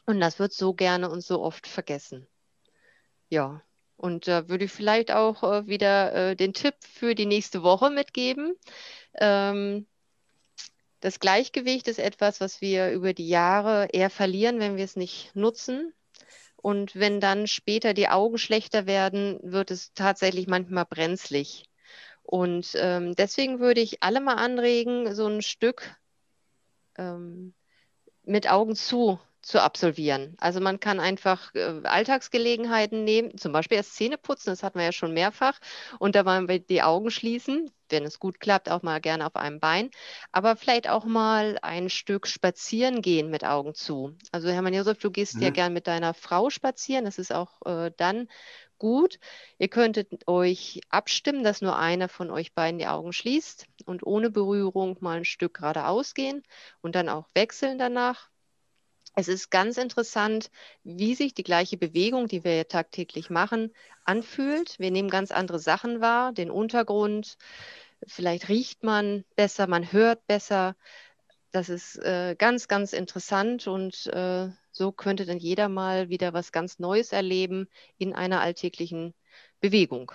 Und 0.07 0.21
das 0.21 0.39
wird 0.39 0.53
so 0.53 0.75
gerne 0.75 1.11
und 1.11 1.23
so 1.23 1.43
oft 1.43 1.67
vergessen. 1.67 2.27
Ja, 3.29 3.63
und 3.97 4.29
da 4.29 4.49
würde 4.49 4.67
ich 4.67 4.73
vielleicht 4.73 5.11
auch 5.11 5.43
äh, 5.43 5.67
wieder 5.67 6.15
äh, 6.15 6.37
den 6.37 6.53
Tipp 6.53 6.75
für 6.81 7.15
die 7.15 7.27
nächste 7.27 7.63
Woche 7.63 7.91
mitgeben. 7.91 8.55
Ähm, 9.15 9.87
das 11.01 11.21
Gleichgewicht 11.21 11.89
ist 11.89 11.99
etwas, 11.99 12.41
was 12.41 12.61
wir 12.61 12.91
über 12.91 13.13
die 13.13 13.29
Jahre 13.29 13.89
eher 13.93 14.11
verlieren, 14.11 14.59
wenn 14.59 14.77
wir 14.77 14.85
es 14.85 14.97
nicht 14.97 15.35
nutzen. 15.37 15.93
Und 16.57 16.97
wenn 16.97 17.21
dann 17.21 17.47
später 17.47 17.93
die 17.93 18.09
Augen 18.09 18.39
schlechter 18.39 18.87
werden, 18.87 19.39
wird 19.43 19.71
es 19.71 19.93
tatsächlich 19.93 20.47
manchmal 20.47 20.87
brenzlig. 20.87 21.69
Und 22.23 22.71
ähm, 22.77 23.15
deswegen 23.15 23.61
würde 23.61 23.83
ich 23.83 24.03
alle 24.03 24.21
mal 24.21 24.37
anregen, 24.37 25.15
so 25.15 25.27
ein 25.27 25.43
Stück 25.43 25.95
ähm, 26.97 27.53
mit 28.23 28.51
Augen 28.51 28.75
zu 28.75 29.21
zu 29.45 29.63
absolvieren. 29.63 30.35
Also 30.39 30.61
man 30.61 30.81
kann 30.81 31.01
einfach 31.01 31.55
äh, 31.55 31.81
Alltagsgelegenheiten 31.85 33.05
nehmen, 33.05 33.37
zum 33.39 33.53
Beispiel 33.53 33.77
erst 33.77 33.95
Zähne 33.95 34.19
putzen, 34.19 34.51
das 34.51 34.63
hatten 34.63 34.79
wir 34.79 34.87
ja 34.87 34.93
schon 34.93 35.13
mehrfach, 35.13 35.59
und 35.99 36.15
da 36.15 36.25
wollen 36.25 36.49
wir 36.49 36.59
die 36.59 36.83
Augen 36.83 37.11
schließen, 37.11 37.71
wenn 37.91 38.05
es 38.05 38.19
gut 38.19 38.41
klappt, 38.41 38.71
auch 38.71 38.83
mal 38.83 39.01
gerne 39.01 39.27
auf 39.27 39.37
einem 39.37 39.61
Bein, 39.61 39.91
aber 40.33 40.57
vielleicht 40.57 40.89
auch 40.89 41.05
mal 41.05 41.59
ein 41.63 41.91
Stück 41.91 42.27
spazieren 42.27 43.03
gehen 43.03 43.31
mit 43.31 43.45
Augen 43.45 43.75
zu. 43.75 44.17
Also 44.33 44.49
Hermann 44.49 44.75
Josef, 44.75 44.99
du 44.99 45.11
gehst 45.11 45.37
mhm. 45.37 45.43
ja 45.43 45.51
gern 45.51 45.73
mit 45.73 45.87
deiner 45.87 46.15
Frau 46.15 46.51
spazieren, 46.51 47.05
das 47.05 47.19
ist 47.19 47.33
auch 47.33 47.61
äh, 47.67 47.93
dann 47.97 48.29
gut. 48.79 49.19
Ihr 49.59 49.69
könntet 49.69 50.27
euch 50.29 50.81
abstimmen, 50.91 51.45
dass 51.45 51.63
nur 51.63 51.79
einer 51.79 52.09
von 52.09 52.31
euch 52.31 52.55
beiden 52.55 52.79
die 52.79 52.87
Augen 52.87 53.13
schließt 53.13 53.67
und 53.87 54.05
ohne 54.05 54.31
Berührung 54.31 54.97
mal 55.01 55.19
ein 55.19 55.25
Stück 55.25 55.55
geradeaus 55.55 56.15
gehen 56.15 56.43
und 56.83 56.95
dann 56.95 57.09
auch 57.09 57.29
wechseln 57.35 57.79
danach. 57.79 58.29
Es 59.17 59.29
ist 59.29 59.51
ganz 59.51 59.77
interessant, 59.77 60.51
wie 60.83 61.15
sich 61.15 61.35
die 61.35 61.45
gleiche 61.45 61.77
Bewegung, 61.77 62.27
die 62.27 62.43
wir 62.43 62.67
tagtäglich 62.67 63.31
machen, 63.31 63.73
anfühlt. 64.05 64.77
Wir 64.81 64.91
nehmen 64.91 65.09
ganz 65.09 65.31
andere 65.31 65.61
Sachen 65.61 66.01
wahr, 66.01 66.33
den 66.33 66.51
Untergrund. 66.51 67.37
Vielleicht 68.07 68.49
riecht 68.49 68.83
man 68.83 69.25
besser, 69.37 69.69
man 69.69 69.93
hört 69.93 70.27
besser. 70.27 70.75
Das 71.53 71.69
ist 71.69 71.97
äh, 71.99 72.35
ganz, 72.37 72.67
ganz 72.67 72.93
interessant 72.93 73.69
und 73.69 74.09
äh, 74.09 74.51
so 74.73 74.91
könnte 74.91 75.27
dann 75.27 75.39
jeder 75.39 75.69
mal 75.69 76.09
wieder 76.09 76.33
was 76.33 76.51
ganz 76.51 76.81
Neues 76.81 77.13
erleben 77.13 77.69
in 77.99 78.15
einer 78.15 78.41
alltäglichen 78.41 79.15
Bewegung. 79.61 80.11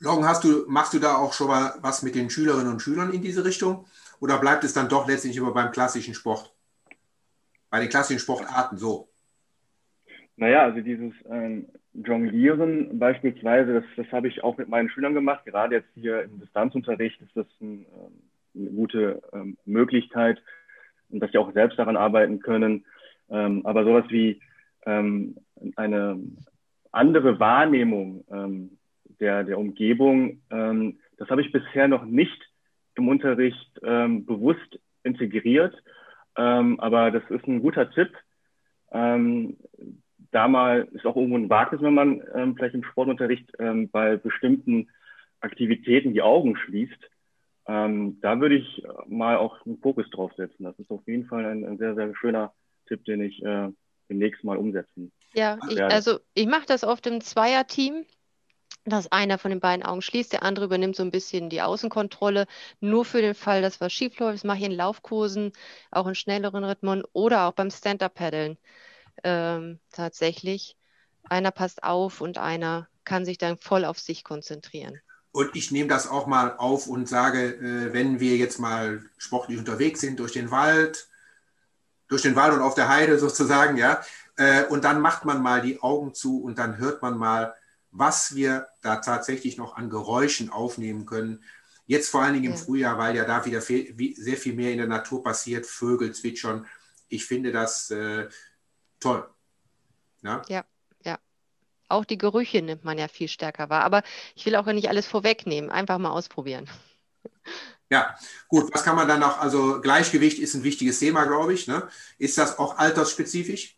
Long, 0.00 0.26
hast 0.28 0.44
du, 0.44 0.66
machst 0.68 0.92
du 0.92 0.98
da 0.98 1.16
auch 1.16 1.32
schon 1.32 1.48
mal 1.48 1.74
was 1.80 2.02
mit 2.02 2.14
den 2.14 2.28
Schülerinnen 2.28 2.70
und 2.70 2.82
Schülern 2.82 3.12
in 3.14 3.22
diese 3.22 3.44
Richtung? 3.44 3.86
Oder 4.20 4.38
bleibt 4.38 4.64
es 4.64 4.74
dann 4.74 4.90
doch 4.90 5.08
letztlich 5.08 5.36
immer 5.36 5.52
beim 5.52 5.72
klassischen 5.72 6.14
Sport? 6.14 6.54
Bei 7.70 7.80
den 7.80 7.88
klassischen 7.88 8.20
Sportarten 8.20 8.76
so? 8.76 9.08
Naja, 10.36 10.62
also 10.62 10.80
dieses 10.80 11.12
ähm, 11.28 11.66
Jonglieren 11.92 12.98
beispielsweise, 12.98 13.74
das, 13.74 13.84
das 13.96 14.12
habe 14.12 14.28
ich 14.28 14.44
auch 14.44 14.56
mit 14.56 14.68
meinen 14.68 14.88
Schülern 14.88 15.14
gemacht. 15.14 15.44
Gerade 15.44 15.76
jetzt 15.76 15.88
hier 15.94 16.22
im 16.22 16.38
Distanzunterricht 16.38 17.20
ist 17.20 17.36
das 17.36 17.46
ein, 17.60 17.86
ähm, 17.86 18.22
eine 18.54 18.70
gute 18.70 19.20
ähm, 19.32 19.56
Möglichkeit, 19.64 20.40
dass 21.08 21.32
sie 21.32 21.38
auch 21.38 21.52
selbst 21.52 21.78
daran 21.78 21.96
arbeiten 21.96 22.38
können. 22.38 22.84
Ähm, 23.30 23.66
aber 23.66 23.84
sowas 23.84 24.04
wie 24.10 24.40
ähm, 24.86 25.36
eine 25.74 26.20
andere 26.92 27.40
Wahrnehmung 27.40 28.24
ähm, 28.30 28.78
der, 29.20 29.42
der 29.42 29.58
Umgebung, 29.58 30.40
das 30.48 31.28
habe 31.28 31.40
ich 31.40 31.50
bisher 31.50 31.88
noch 31.88 32.04
nicht 32.04 32.40
im 32.94 33.08
Unterricht 33.08 33.74
bewusst 33.80 34.78
integriert. 35.02 35.74
Ähm, 36.38 36.78
aber 36.80 37.10
das 37.10 37.24
ist 37.30 37.46
ein 37.46 37.60
guter 37.60 37.90
Tipp. 37.90 38.16
Ähm, 38.92 39.58
da 40.30 40.46
mal 40.46 40.88
ist 40.92 41.04
auch 41.04 41.16
irgendwo 41.16 41.36
ein 41.36 41.50
Wagnis, 41.50 41.82
wenn 41.82 41.94
man 41.94 42.22
ähm, 42.34 42.54
vielleicht 42.54 42.74
im 42.74 42.84
Sportunterricht 42.84 43.50
ähm, 43.58 43.90
bei 43.90 44.16
bestimmten 44.16 44.88
Aktivitäten 45.40 46.14
die 46.14 46.22
Augen 46.22 46.56
schließt. 46.56 47.10
Ähm, 47.66 48.18
da 48.20 48.40
würde 48.40 48.56
ich 48.56 48.82
mal 49.06 49.36
auch 49.36 49.64
einen 49.66 49.78
Fokus 49.78 50.08
drauf 50.10 50.32
setzen. 50.36 50.64
Das 50.64 50.78
ist 50.78 50.90
auf 50.90 51.06
jeden 51.06 51.26
Fall 51.26 51.44
ein, 51.44 51.64
ein 51.64 51.76
sehr, 51.76 51.94
sehr 51.94 52.14
schöner 52.14 52.52
Tipp, 52.86 53.04
den 53.04 53.20
ich 53.20 53.44
äh, 53.44 53.68
demnächst 54.08 54.44
mal 54.44 54.56
umsetzen 54.56 55.12
Ja, 55.34 55.58
ich, 55.68 55.82
also 55.82 56.20
ich 56.34 56.46
mache 56.46 56.66
das 56.66 56.84
oft 56.84 57.06
im 57.06 57.20
Zweierteam 57.20 58.04
dass 58.90 59.10
einer 59.12 59.38
von 59.38 59.50
den 59.50 59.60
beiden 59.60 59.84
Augen 59.84 60.02
schließt, 60.02 60.32
der 60.32 60.42
andere 60.42 60.66
übernimmt 60.66 60.96
so 60.96 61.02
ein 61.02 61.10
bisschen 61.10 61.50
die 61.50 61.62
Außenkontrolle, 61.62 62.46
nur 62.80 63.04
für 63.04 63.20
den 63.20 63.34
Fall, 63.34 63.62
dass 63.62 63.80
was 63.80 63.92
schief 63.92 64.18
läuft. 64.18 64.34
Das 64.34 64.44
mache 64.44 64.58
ich 64.58 64.64
in 64.64 64.72
Laufkursen, 64.72 65.52
auch 65.90 66.06
in 66.06 66.14
schnelleren 66.14 66.64
Rhythmen 66.64 67.02
oder 67.12 67.46
auch 67.46 67.52
beim 67.52 67.70
Stand-Up-Paddeln 67.70 68.58
ähm, 69.24 69.78
tatsächlich. 69.92 70.76
Einer 71.24 71.50
passt 71.50 71.82
auf 71.82 72.20
und 72.20 72.38
einer 72.38 72.88
kann 73.04 73.24
sich 73.24 73.38
dann 73.38 73.58
voll 73.58 73.84
auf 73.84 73.98
sich 73.98 74.24
konzentrieren. 74.24 75.00
Und 75.32 75.54
ich 75.54 75.70
nehme 75.70 75.88
das 75.88 76.08
auch 76.08 76.26
mal 76.26 76.56
auf 76.56 76.86
und 76.86 77.08
sage, 77.08 77.54
äh, 77.54 77.92
wenn 77.92 78.20
wir 78.20 78.36
jetzt 78.36 78.58
mal 78.58 79.02
sportlich 79.18 79.58
unterwegs 79.58 80.00
sind 80.00 80.18
durch 80.18 80.32
den 80.32 80.50
Wald, 80.50 81.08
durch 82.08 82.22
den 82.22 82.36
Wald 82.36 82.54
und 82.54 82.62
auf 82.62 82.74
der 82.74 82.88
Heide 82.88 83.18
sozusagen, 83.18 83.76
ja, 83.76 84.00
äh, 84.36 84.64
und 84.64 84.84
dann 84.84 85.00
macht 85.00 85.24
man 85.24 85.42
mal 85.42 85.60
die 85.60 85.82
Augen 85.82 86.14
zu 86.14 86.42
und 86.42 86.58
dann 86.58 86.78
hört 86.78 87.02
man 87.02 87.18
mal, 87.18 87.54
was 87.90 88.34
wir 88.34 88.68
da 88.82 88.96
tatsächlich 88.96 89.56
noch 89.56 89.76
an 89.76 89.90
Geräuschen 89.90 90.50
aufnehmen 90.50 91.06
können. 91.06 91.42
Jetzt 91.86 92.10
vor 92.10 92.22
allen 92.22 92.34
Dingen 92.34 92.46
im 92.46 92.52
ja. 92.52 92.56
Frühjahr, 92.58 92.98
weil 92.98 93.16
ja 93.16 93.24
da 93.24 93.44
wieder 93.46 93.62
viel, 93.62 93.96
sehr 94.16 94.36
viel 94.36 94.54
mehr 94.54 94.72
in 94.72 94.78
der 94.78 94.86
Natur 94.86 95.22
passiert, 95.22 95.66
Vögel 95.66 96.14
zwitschern. 96.14 96.66
Ich 97.08 97.24
finde 97.24 97.50
das 97.50 97.90
äh, 97.90 98.28
toll. 99.00 99.28
Ja? 100.22 100.42
ja, 100.48 100.64
ja. 101.04 101.18
Auch 101.88 102.04
die 102.04 102.18
Gerüche 102.18 102.60
nimmt 102.60 102.84
man 102.84 102.98
ja 102.98 103.08
viel 103.08 103.28
stärker 103.28 103.70
wahr. 103.70 103.84
Aber 103.84 104.02
ich 104.34 104.44
will 104.44 104.56
auch 104.56 104.66
nicht 104.66 104.90
alles 104.90 105.06
vorwegnehmen. 105.06 105.70
Einfach 105.70 105.98
mal 105.98 106.10
ausprobieren. 106.10 106.68
Ja, 107.90 108.14
gut. 108.48 108.68
Was 108.74 108.84
kann 108.84 108.96
man 108.96 109.08
dann 109.08 109.20
noch? 109.20 109.40
Also 109.40 109.80
Gleichgewicht 109.80 110.38
ist 110.38 110.52
ein 110.52 110.62
wichtiges 110.62 110.98
Thema, 110.98 111.24
glaube 111.24 111.54
ich. 111.54 111.66
Ne? 111.66 111.88
Ist 112.18 112.36
das 112.36 112.58
auch 112.58 112.76
altersspezifisch? 112.76 113.77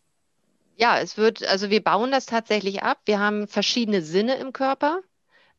Ja, 0.81 0.97
es 0.99 1.15
wird, 1.15 1.43
also 1.43 1.69
wir 1.69 1.83
bauen 1.83 2.11
das 2.11 2.25
tatsächlich 2.25 2.81
ab. 2.81 3.01
Wir 3.05 3.19
haben 3.19 3.47
verschiedene 3.47 4.01
Sinne 4.01 4.37
im 4.37 4.51
Körper. 4.51 5.01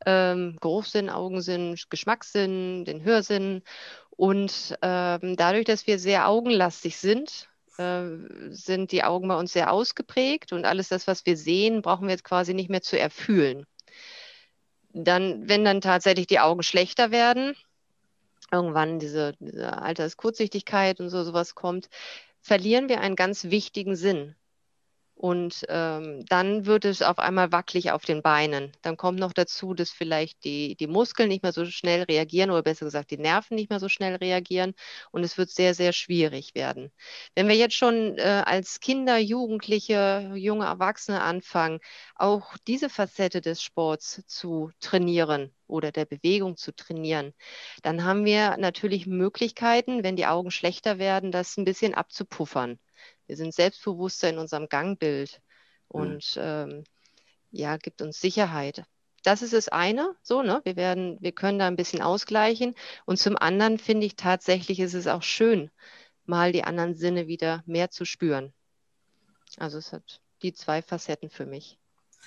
Ähm, 0.05 0.57
Geruchssinn, 0.59 1.09
Augensinn, 1.09 1.77
Geschmackssinn, 1.89 2.83
den 2.83 3.03
Hörsinn. 3.05 3.63
Und 4.09 4.77
ähm, 4.81 5.37
dadurch, 5.37 5.63
dass 5.63 5.87
wir 5.87 5.97
sehr 5.97 6.27
augenlastig 6.27 6.97
sind, 6.97 7.47
äh, 7.77 8.03
sind 8.49 8.91
die 8.91 9.05
Augen 9.05 9.29
bei 9.29 9.37
uns 9.37 9.53
sehr 9.53 9.71
ausgeprägt 9.71 10.51
und 10.51 10.65
alles 10.65 10.89
das, 10.89 11.07
was 11.07 11.25
wir 11.25 11.37
sehen, 11.37 11.81
brauchen 11.81 12.07
wir 12.07 12.11
jetzt 12.11 12.25
quasi 12.25 12.53
nicht 12.53 12.69
mehr 12.69 12.81
zu 12.81 12.99
erfühlen. 12.99 13.65
Dann, 14.91 15.47
wenn 15.47 15.63
dann 15.63 15.79
tatsächlich 15.79 16.27
die 16.27 16.41
Augen 16.41 16.63
schlechter 16.63 17.11
werden, 17.11 17.55
irgendwann 18.51 18.99
diese, 18.99 19.35
diese 19.39 19.81
Alterskurzsichtigkeit 19.81 20.99
und 20.99 21.09
so 21.09 21.23
sowas 21.23 21.55
kommt, 21.55 21.89
verlieren 22.41 22.89
wir 22.89 22.99
einen 22.99 23.15
ganz 23.15 23.45
wichtigen 23.45 23.95
Sinn. 23.95 24.35
Und 25.15 25.63
ähm, 25.69 26.25
dann 26.27 26.65
wird 26.65 26.85
es 26.85 27.01
auf 27.01 27.19
einmal 27.19 27.51
wackelig 27.51 27.91
auf 27.91 28.03
den 28.03 28.21
Beinen. 28.21 28.71
Dann 28.81 28.97
kommt 28.97 29.19
noch 29.19 29.31
dazu, 29.31 29.73
dass 29.73 29.91
vielleicht 29.91 30.43
die, 30.43 30.75
die 30.75 30.87
Muskeln 30.87 31.29
nicht 31.29 31.43
mehr 31.43 31.53
so 31.53 31.65
schnell 31.65 32.03
reagieren 32.03 32.51
oder 32.51 32.63
besser 32.63 32.85
gesagt 32.85 33.11
die 33.11 33.17
Nerven 33.17 33.55
nicht 33.55 33.69
mehr 33.69 33.79
so 33.79 33.89
schnell 33.89 34.15
reagieren. 34.15 34.73
Und 35.11 35.23
es 35.23 35.37
wird 35.37 35.49
sehr, 35.51 35.75
sehr 35.75 35.93
schwierig 35.93 36.55
werden. 36.55 36.91
Wenn 37.35 37.47
wir 37.47 37.55
jetzt 37.55 37.75
schon 37.75 38.17
äh, 38.17 38.43
als 38.45 38.79
Kinder, 38.79 39.17
Jugendliche, 39.17 40.31
junge 40.35 40.65
Erwachsene 40.65 41.21
anfangen, 41.21 41.79
auch 42.15 42.57
diese 42.67 42.89
Facette 42.89 43.39
des 43.41 43.61
Sports 43.61 44.23
zu 44.27 44.71
trainieren 44.79 45.53
oder 45.67 45.91
der 45.91 46.05
Bewegung 46.05 46.57
zu 46.57 46.73
trainieren, 46.75 47.33
dann 47.83 48.03
haben 48.03 48.25
wir 48.25 48.57
natürlich 48.57 49.05
Möglichkeiten, 49.07 50.03
wenn 50.03 50.15
die 50.15 50.25
Augen 50.25 50.51
schlechter 50.51 50.97
werden, 50.99 51.31
das 51.31 51.57
ein 51.57 51.65
bisschen 51.65 51.93
abzupuffern. 51.93 52.79
Wir 53.27 53.37
sind 53.37 53.53
selbstbewusster 53.53 54.29
in 54.29 54.37
unserem 54.37 54.67
Gangbild 54.69 55.41
mhm. 55.89 56.01
und 56.01 56.35
mhm. 56.35 56.41
ähm, 56.41 56.83
ja, 57.51 57.77
gibt 57.77 58.01
uns 58.01 58.19
Sicherheit. 58.19 58.83
Das 59.23 59.41
ist 59.41 59.53
das 59.53 59.69
eine, 59.69 60.15
so, 60.21 60.41
ne? 60.41 60.59
Wir 60.65 60.75
werden, 60.75 61.17
wir 61.21 61.31
können 61.31 61.59
da 61.59 61.67
ein 61.67 61.77
bisschen 61.77 62.01
ausgleichen. 62.01 62.75
Und 63.05 63.19
zum 63.19 63.37
anderen 63.37 63.77
finde 63.77 64.05
ich 64.05 64.17
tatsächlich, 64.17 64.81
ist 64.81 64.95
es 64.95 65.07
auch 65.07 65.23
schön, 65.23 65.71
mal 66.25 66.51
die 66.51 66.65
anderen 66.65 66.93
Sinne 66.93 67.27
wieder 67.27 67.63
mehr 67.65 67.89
zu 67.89 68.03
spüren. 68.03 68.53
Also 69.57 69.77
es 69.77 69.93
hat 69.93 70.19
die 70.41 70.53
zwei 70.53 70.81
Facetten 70.81 71.29
für 71.29 71.45
mich. 71.45 71.79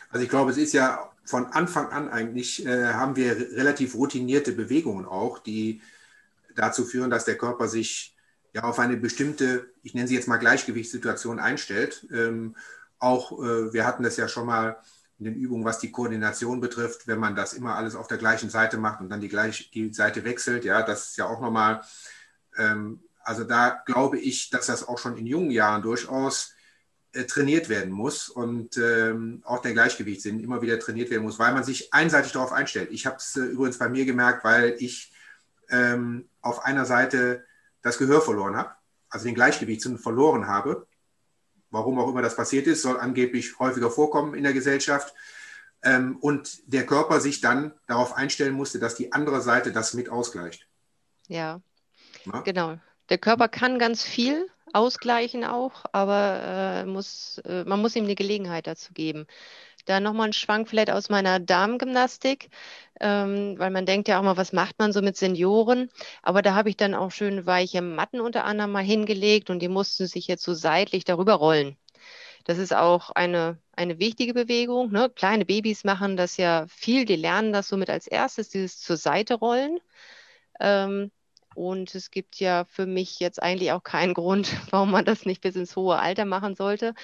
Also 0.08 0.24
ich 0.24 0.30
glaube, 0.30 0.50
es 0.50 0.56
ist 0.56 0.72
ja 0.72 1.12
von 1.24 1.46
Anfang 1.46 1.88
an 1.90 2.08
eigentlich, 2.08 2.64
äh, 2.64 2.94
haben 2.94 3.16
wir 3.16 3.36
relativ 3.36 3.94
routinierte 3.94 4.52
Bewegungen 4.52 5.06
auch, 5.06 5.38
die 5.38 5.82
dazu 6.54 6.84
führen, 6.84 7.10
dass 7.10 7.24
der 7.24 7.36
Körper 7.36 7.68
sich 7.68 8.15
ja 8.56 8.62
auf 8.62 8.78
eine 8.78 8.96
bestimmte, 8.96 9.70
ich 9.82 9.94
nenne 9.94 10.08
sie 10.08 10.14
jetzt 10.14 10.28
mal 10.28 10.38
Gleichgewichtssituation 10.38 11.38
einstellt. 11.38 12.06
Ähm, 12.10 12.56
auch 12.98 13.32
äh, 13.32 13.72
wir 13.72 13.86
hatten 13.86 14.02
das 14.02 14.16
ja 14.16 14.28
schon 14.28 14.46
mal 14.46 14.78
in 15.18 15.26
den 15.26 15.34
Übungen, 15.34 15.64
was 15.64 15.78
die 15.78 15.90
Koordination 15.90 16.60
betrifft, 16.60 17.06
wenn 17.06 17.18
man 17.18 17.36
das 17.36 17.52
immer 17.52 17.74
alles 17.74 17.94
auf 17.94 18.08
der 18.08 18.16
gleichen 18.16 18.48
Seite 18.48 18.78
macht 18.78 19.00
und 19.00 19.10
dann 19.10 19.20
die, 19.20 19.28
gleich, 19.28 19.70
die 19.72 19.92
Seite 19.92 20.24
wechselt, 20.24 20.64
ja, 20.64 20.82
das 20.82 21.10
ist 21.10 21.18
ja 21.18 21.26
auch 21.26 21.40
nochmal, 21.40 21.82
ähm, 22.56 23.00
also 23.22 23.44
da 23.44 23.82
glaube 23.84 24.18
ich, 24.18 24.48
dass 24.48 24.66
das 24.66 24.88
auch 24.88 24.98
schon 24.98 25.18
in 25.18 25.26
jungen 25.26 25.50
Jahren 25.50 25.82
durchaus 25.82 26.54
äh, 27.12 27.24
trainiert 27.24 27.68
werden 27.68 27.92
muss 27.92 28.30
und 28.30 28.78
ähm, 28.78 29.42
auch 29.44 29.60
der 29.60 29.74
Gleichgewichtssinn 29.74 30.40
immer 30.40 30.62
wieder 30.62 30.78
trainiert 30.78 31.10
werden 31.10 31.24
muss, 31.24 31.38
weil 31.38 31.52
man 31.52 31.64
sich 31.64 31.92
einseitig 31.92 32.32
darauf 32.32 32.52
einstellt. 32.52 32.90
Ich 32.90 33.04
habe 33.04 33.16
es 33.16 33.36
äh, 33.36 33.40
übrigens 33.40 33.76
bei 33.76 33.90
mir 33.90 34.06
gemerkt, 34.06 34.44
weil 34.44 34.76
ich 34.78 35.12
ähm, 35.68 36.30
auf 36.40 36.64
einer 36.64 36.86
Seite 36.86 37.44
das 37.86 37.98
Gehör 37.98 38.20
verloren 38.20 38.56
habe, 38.56 38.70
also 39.08 39.24
den 39.26 39.34
Gleichgewichtssinn 39.34 39.98
verloren 39.98 40.46
habe. 40.46 40.86
warum 41.70 41.98
auch 41.98 42.08
immer 42.08 42.22
das 42.22 42.36
passiert 42.36 42.66
ist, 42.66 42.82
soll 42.82 42.98
angeblich 42.98 43.58
häufiger 43.58 43.90
vorkommen 43.90 44.34
in 44.34 44.44
der 44.44 44.52
Gesellschaft. 44.52 45.14
Ähm, 45.82 46.16
und 46.20 46.72
der 46.72 46.86
Körper 46.86 47.20
sich 47.20 47.40
dann 47.40 47.72
darauf 47.86 48.14
einstellen 48.14 48.54
musste, 48.54 48.78
dass 48.78 48.94
die 48.94 49.12
andere 49.12 49.42
Seite 49.42 49.72
das 49.72 49.92
mit 49.92 50.08
ausgleicht. 50.08 50.68
Ja, 51.28 51.60
Na? 52.24 52.40
genau. 52.40 52.78
Der 53.08 53.18
Körper 53.18 53.48
kann 53.48 53.78
ganz 53.78 54.02
viel 54.02 54.48
ausgleichen 54.72 55.44
auch, 55.44 55.84
aber 55.92 56.40
äh, 56.42 56.86
muss, 56.86 57.38
äh, 57.44 57.64
man 57.64 57.80
muss 57.80 57.94
ihm 57.94 58.04
eine 58.04 58.14
Gelegenheit 58.14 58.66
dazu 58.66 58.92
geben. 58.92 59.26
Da 59.86 60.00
nochmal 60.00 60.28
ein 60.28 60.32
Schwank 60.32 60.68
vielleicht 60.68 60.90
aus 60.90 61.08
meiner 61.08 61.40
Damengymnastik, 61.40 62.50
ähm, 63.00 63.58
weil 63.58 63.70
man 63.70 63.86
denkt 63.86 64.08
ja 64.08 64.18
auch 64.18 64.22
mal, 64.22 64.36
was 64.36 64.52
macht 64.52 64.78
man 64.78 64.92
so 64.92 65.00
mit 65.02 65.16
Senioren? 65.16 65.90
Aber 66.22 66.42
da 66.42 66.54
habe 66.54 66.68
ich 66.68 66.76
dann 66.76 66.94
auch 66.94 67.10
schön 67.12 67.46
weiche 67.46 67.82
Matten 67.82 68.20
unter 68.20 68.44
anderem 68.44 68.72
mal 68.72 68.82
hingelegt 68.84 69.48
und 69.48 69.60
die 69.60 69.68
mussten 69.68 70.06
sich 70.06 70.26
jetzt 70.26 70.42
so 70.44 70.54
seitlich 70.54 71.04
darüber 71.04 71.34
rollen. 71.34 71.76
Das 72.44 72.58
ist 72.58 72.74
auch 72.74 73.10
eine, 73.10 73.60
eine 73.72 73.98
wichtige 73.98 74.34
Bewegung. 74.34 74.92
Ne? 74.92 75.10
Kleine 75.10 75.44
Babys 75.44 75.84
machen 75.84 76.16
das 76.16 76.36
ja 76.36 76.66
viel, 76.68 77.04
die 77.04 77.16
lernen 77.16 77.52
das 77.52 77.68
somit 77.68 77.90
als 77.90 78.06
erstes, 78.06 78.48
dieses 78.50 78.80
zur 78.80 78.96
Seite 78.96 79.34
rollen. 79.34 79.78
Ähm, 80.60 81.10
und 81.56 81.94
es 81.94 82.10
gibt 82.10 82.36
ja 82.36 82.64
für 82.66 82.86
mich 82.86 83.18
jetzt 83.18 83.42
eigentlich 83.42 83.72
auch 83.72 83.82
keinen 83.82 84.14
Grund, 84.14 84.48
warum 84.70 84.90
man 84.90 85.04
das 85.04 85.24
nicht 85.24 85.40
bis 85.40 85.56
ins 85.56 85.74
hohe 85.74 85.98
Alter 85.98 86.24
machen 86.24 86.54
sollte. 86.54 86.94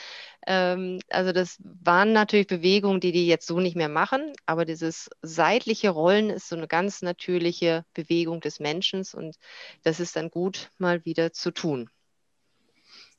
Ähm, 0.47 1.01
also 1.11 1.33
das 1.33 1.57
waren 1.61 2.13
natürlich 2.13 2.47
Bewegungen, 2.47 3.01
die 3.01 3.13
die 3.13 3.27
jetzt 3.27 3.47
so 3.47 3.61
nicht 3.61 3.77
mehr 3.77 3.89
machen, 3.89 4.33
aber 4.47 4.65
dieses 4.65 5.09
seitliche 5.23 5.91
Rollen 5.91 6.31
ist 6.31 6.49
so 6.49 6.57
eine 6.57 6.69
ganz 6.69 7.03
natürliche 7.03 7.85
Bewegung 7.95 8.41
des 8.41 8.61
Menschen 8.61 9.05
und 9.15 9.37
das 9.83 10.01
ist 10.01 10.17
dann 10.17 10.31
gut 10.31 10.71
mal 10.79 11.05
wieder 11.05 11.33
zu 11.33 11.51
tun. 11.51 11.91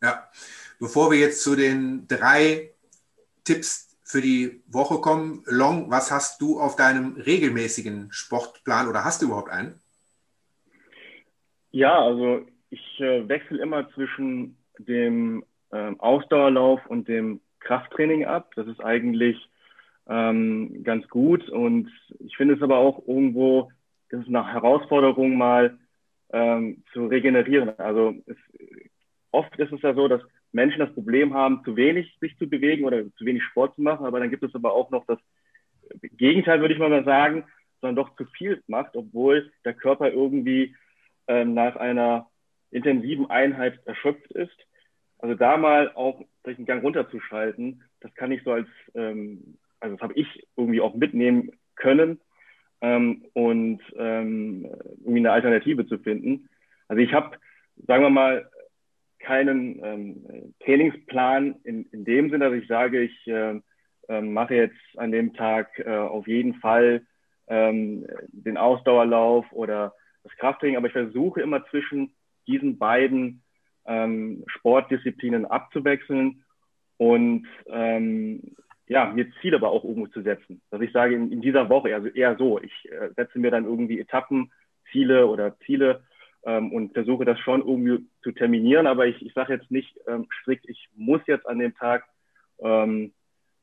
Ja, 0.01 0.29
bevor 0.79 1.11
wir 1.11 1.19
jetzt 1.19 1.41
zu 1.43 1.55
den 1.55 2.07
drei 2.07 2.73
Tipps 3.43 3.97
für 4.03 4.21
die 4.21 4.61
Woche 4.67 4.99
kommen, 5.01 5.43
Long, 5.45 5.89
was 5.89 6.11
hast 6.11 6.41
du 6.41 6.59
auf 6.59 6.75
deinem 6.75 7.15
regelmäßigen 7.15 8.11
Sportplan 8.11 8.87
oder 8.87 9.03
hast 9.03 9.21
du 9.21 9.27
überhaupt 9.27 9.49
einen? 9.49 9.82
Ja, 11.73 11.99
also 12.03 12.45
ich 12.69 12.99
äh, 12.99 13.27
wechsle 13.27 13.59
immer 13.59 13.89
zwischen 13.93 14.57
dem 14.77 15.43
ähm, 15.71 15.99
Ausdauerlauf 15.99 16.85
und 16.85 17.07
dem 17.07 17.41
Krafttraining 17.61 18.25
ab. 18.25 18.51
Das 18.55 18.67
ist 18.67 18.79
eigentlich 18.79 19.37
ähm, 20.07 20.83
ganz 20.83 21.07
gut 21.07 21.49
und 21.49 21.89
ich 22.19 22.37
finde 22.37 22.53
es 22.53 22.61
aber 22.61 22.77
auch 22.77 23.01
irgendwo, 23.07 23.71
das 24.09 24.21
ist 24.21 24.27
eine 24.27 24.53
Herausforderung 24.53 25.35
mal 25.35 25.79
ähm, 26.31 26.83
zu 26.93 27.07
regenerieren. 27.07 27.69
Also 27.79 28.13
es, 28.27 28.37
oft 29.31 29.57
ist 29.57 29.71
es 29.73 29.81
ja 29.81 29.95
so, 29.95 30.07
dass 30.07 30.21
Menschen 30.51 30.79
das 30.79 30.93
Problem 30.93 31.33
haben, 31.33 31.63
zu 31.65 31.75
wenig 31.75 32.15
sich 32.19 32.37
zu 32.37 32.47
bewegen 32.47 32.85
oder 32.85 33.03
zu 33.15 33.25
wenig 33.25 33.41
Sport 33.45 33.73
zu 33.75 33.81
machen, 33.81 34.05
aber 34.05 34.19
dann 34.19 34.29
gibt 34.29 34.43
es 34.43 34.53
aber 34.53 34.73
auch 34.73 34.91
noch 34.91 35.07
das 35.07 35.17
Gegenteil, 36.17 36.61
würde 36.61 36.75
ich 36.75 36.79
mal 36.79 37.03
sagen, 37.03 37.45
sondern 37.81 37.95
doch 37.95 38.15
zu 38.15 38.25
viel 38.25 38.61
macht, 38.67 38.95
obwohl 38.95 39.51
der 39.65 39.73
Körper 39.73 40.11
irgendwie 40.11 40.75
nach 41.27 41.75
einer 41.77 42.29
intensiven 42.71 43.29
Einheit 43.29 43.79
erschöpft 43.85 44.31
ist. 44.31 44.57
Also 45.19 45.35
da 45.35 45.57
mal 45.57 45.91
auch 45.95 46.21
vielleicht 46.41 46.59
einen 46.59 46.65
Gang 46.65 46.83
runterzuschalten, 46.83 47.83
das 48.01 48.13
kann 48.15 48.31
ich 48.31 48.43
so 48.43 48.51
als, 48.51 48.67
ähm, 48.93 49.57
also 49.79 49.95
das 49.95 50.03
habe 50.03 50.13
ich 50.15 50.47
irgendwie 50.57 50.81
auch 50.81 50.95
mitnehmen 50.95 51.51
können 51.75 52.19
ähm, 52.81 53.25
und 53.33 53.79
ähm, 53.95 54.65
irgendwie 54.99 55.19
eine 55.19 55.31
Alternative 55.31 55.87
zu 55.87 55.97
finden. 55.99 56.49
Also 56.89 57.01
ich 57.01 57.13
habe, 57.13 57.37
sagen 57.87 58.03
wir 58.03 58.09
mal, 58.09 58.49
keinen 59.19 59.79
ähm, 59.83 60.53
Trainingsplan 60.65 61.55
in, 61.63 61.85
in 61.91 62.03
dem 62.03 62.29
Sinne, 62.29 62.49
dass 62.49 62.61
ich 62.61 62.67
sage, 62.67 63.01
ich 63.01 63.27
äh, 63.27 63.61
äh, 64.09 64.21
mache 64.21 64.55
jetzt 64.55 64.97
an 64.97 65.11
dem 65.11 65.33
Tag 65.33 65.79
äh, 65.79 65.89
auf 65.89 66.27
jeden 66.27 66.55
Fall 66.55 67.05
ähm, 67.47 68.05
den 68.27 68.57
Ausdauerlauf 68.57 69.45
oder 69.53 69.93
das 70.23 70.35
Krafttraining, 70.37 70.77
aber 70.77 70.87
ich 70.87 70.93
versuche 70.93 71.41
immer 71.41 71.65
zwischen 71.67 72.13
diesen 72.47 72.77
beiden 72.77 73.43
ähm, 73.85 74.43
Sportdisziplinen 74.47 75.45
abzuwechseln 75.45 76.43
und 76.97 77.47
ähm, 77.67 78.55
ja, 78.87 79.11
mir 79.11 79.31
Ziele 79.41 79.57
aber 79.57 79.71
auch 79.71 79.83
irgendwo 79.83 80.07
zu 80.07 80.21
setzen. 80.21 80.61
Dass 80.69 80.81
ich 80.81 80.91
sage, 80.91 81.15
in, 81.15 81.31
in 81.31 81.41
dieser 81.41 81.69
Woche, 81.69 81.93
also 81.95 82.07
eher 82.07 82.35
so, 82.37 82.59
ich 82.61 82.91
äh, 82.91 83.09
setze 83.15 83.39
mir 83.39 83.51
dann 83.51 83.65
irgendwie 83.65 83.99
Etappen, 83.99 84.51
Ziele 84.91 85.27
oder 85.27 85.57
Ziele 85.59 86.03
ähm, 86.45 86.71
und 86.71 86.93
versuche 86.93 87.25
das 87.25 87.39
schon 87.39 87.61
irgendwie 87.61 88.05
zu 88.21 88.31
terminieren, 88.31 88.87
aber 88.87 89.07
ich, 89.07 89.25
ich 89.25 89.33
sage 89.33 89.53
jetzt 89.53 89.71
nicht 89.71 89.97
ähm, 90.07 90.27
strikt, 90.41 90.67
ich 90.69 90.89
muss 90.95 91.21
jetzt 91.27 91.47
an 91.47 91.59
dem 91.59 91.75
Tag, 91.75 92.05
ähm, 92.59 93.13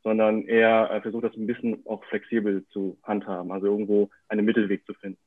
sondern 0.03 0.47
eher 0.47 0.91
äh, 0.91 1.01
versuche 1.01 1.29
das 1.29 1.37
ein 1.37 1.47
bisschen 1.47 1.83
auch 1.87 2.03
flexibel 2.05 2.65
zu 2.69 2.99
handhaben, 3.03 3.53
also 3.53 3.67
irgendwo 3.67 4.11
einen 4.29 4.45
Mittelweg 4.45 4.85
zu 4.87 4.95
finden. 4.95 5.19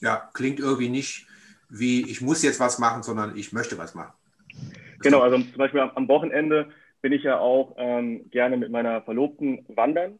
Ja, 0.00 0.30
klingt 0.32 0.60
irgendwie 0.60 0.88
nicht 0.88 1.26
wie 1.68 2.08
ich 2.10 2.20
muss 2.20 2.42
jetzt 2.42 2.60
was 2.60 2.78
machen, 2.78 3.02
sondern 3.02 3.36
ich 3.36 3.52
möchte 3.52 3.78
was 3.78 3.94
machen. 3.94 4.12
Genau, 5.00 5.20
also 5.20 5.38
zum 5.38 5.56
Beispiel 5.56 5.80
am 5.80 6.08
Wochenende 6.08 6.68
bin 7.02 7.12
ich 7.12 7.22
ja 7.22 7.38
auch 7.38 7.74
ähm, 7.76 8.28
gerne 8.30 8.56
mit 8.56 8.70
meiner 8.70 9.02
Verlobten 9.02 9.64
wandern. 9.68 10.18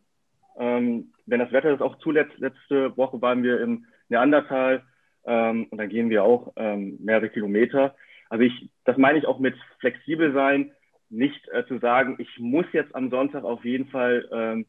Ähm, 0.59 1.13
wenn 1.27 1.41
das 1.41 1.53
Wetter 1.53 1.71
das 1.71 1.81
auch 1.81 1.99
zulässt, 1.99 2.37
letzte 2.39 2.97
Woche 2.97 3.21
waren 3.23 3.43
wir 3.43 3.61
im 3.61 3.87
Neandertal 4.09 4.85
ähm, 5.25 5.67
und 5.71 5.79
dann 5.79 5.89
gehen 5.89 6.11
wir 6.11 6.25
auch 6.25 6.53
ähm, 6.57 6.99
mehrere 7.01 7.31
Kilometer. 7.31 7.95
Also 8.29 8.45
ich, 8.45 8.71
das 8.85 8.97
meine 8.97 9.19
ich 9.19 9.27
auch 9.27 9.39
mit 9.39 9.55
flexibel 9.81 10.33
sein, 10.33 10.73
nicht 11.09 11.49
äh, 11.49 11.65
zu 11.67 11.79
sagen, 11.79 12.17
ich 12.19 12.39
muss 12.39 12.67
jetzt 12.73 12.95
am 12.95 13.11
Sonntag 13.11 13.45
auf 13.45 13.65
jeden 13.65 13.89
Fall 13.89 14.29
ähm, 14.33 14.67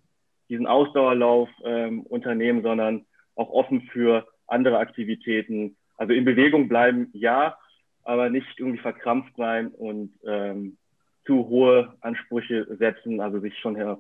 diesen 0.50 0.68
Ausdauerlauf 0.68 1.50
ähm, 1.64 2.02
unternehmen, 2.02 2.62
sondern 2.62 3.06
auch 3.36 3.50
offen 3.50 3.82
für 3.92 4.28
andere 4.48 4.80
Aktivitäten. 4.80 5.78
Also 5.98 6.14
in 6.14 6.26
Bewegung 6.26 6.68
bleiben, 6.68 7.10
ja, 7.14 7.58
aber 8.04 8.30
nicht 8.30 8.48
irgendwie 8.58 8.80
verkrampft 8.80 9.36
sein 9.36 9.68
und 9.68 10.14
ähm, 10.26 10.78
zu 11.26 11.48
hohe 11.48 11.96
Ansprüche 12.02 12.68
setzen, 12.78 13.20
also 13.20 13.40
sich 13.40 13.58
schon 13.60 13.76
her 13.76 14.00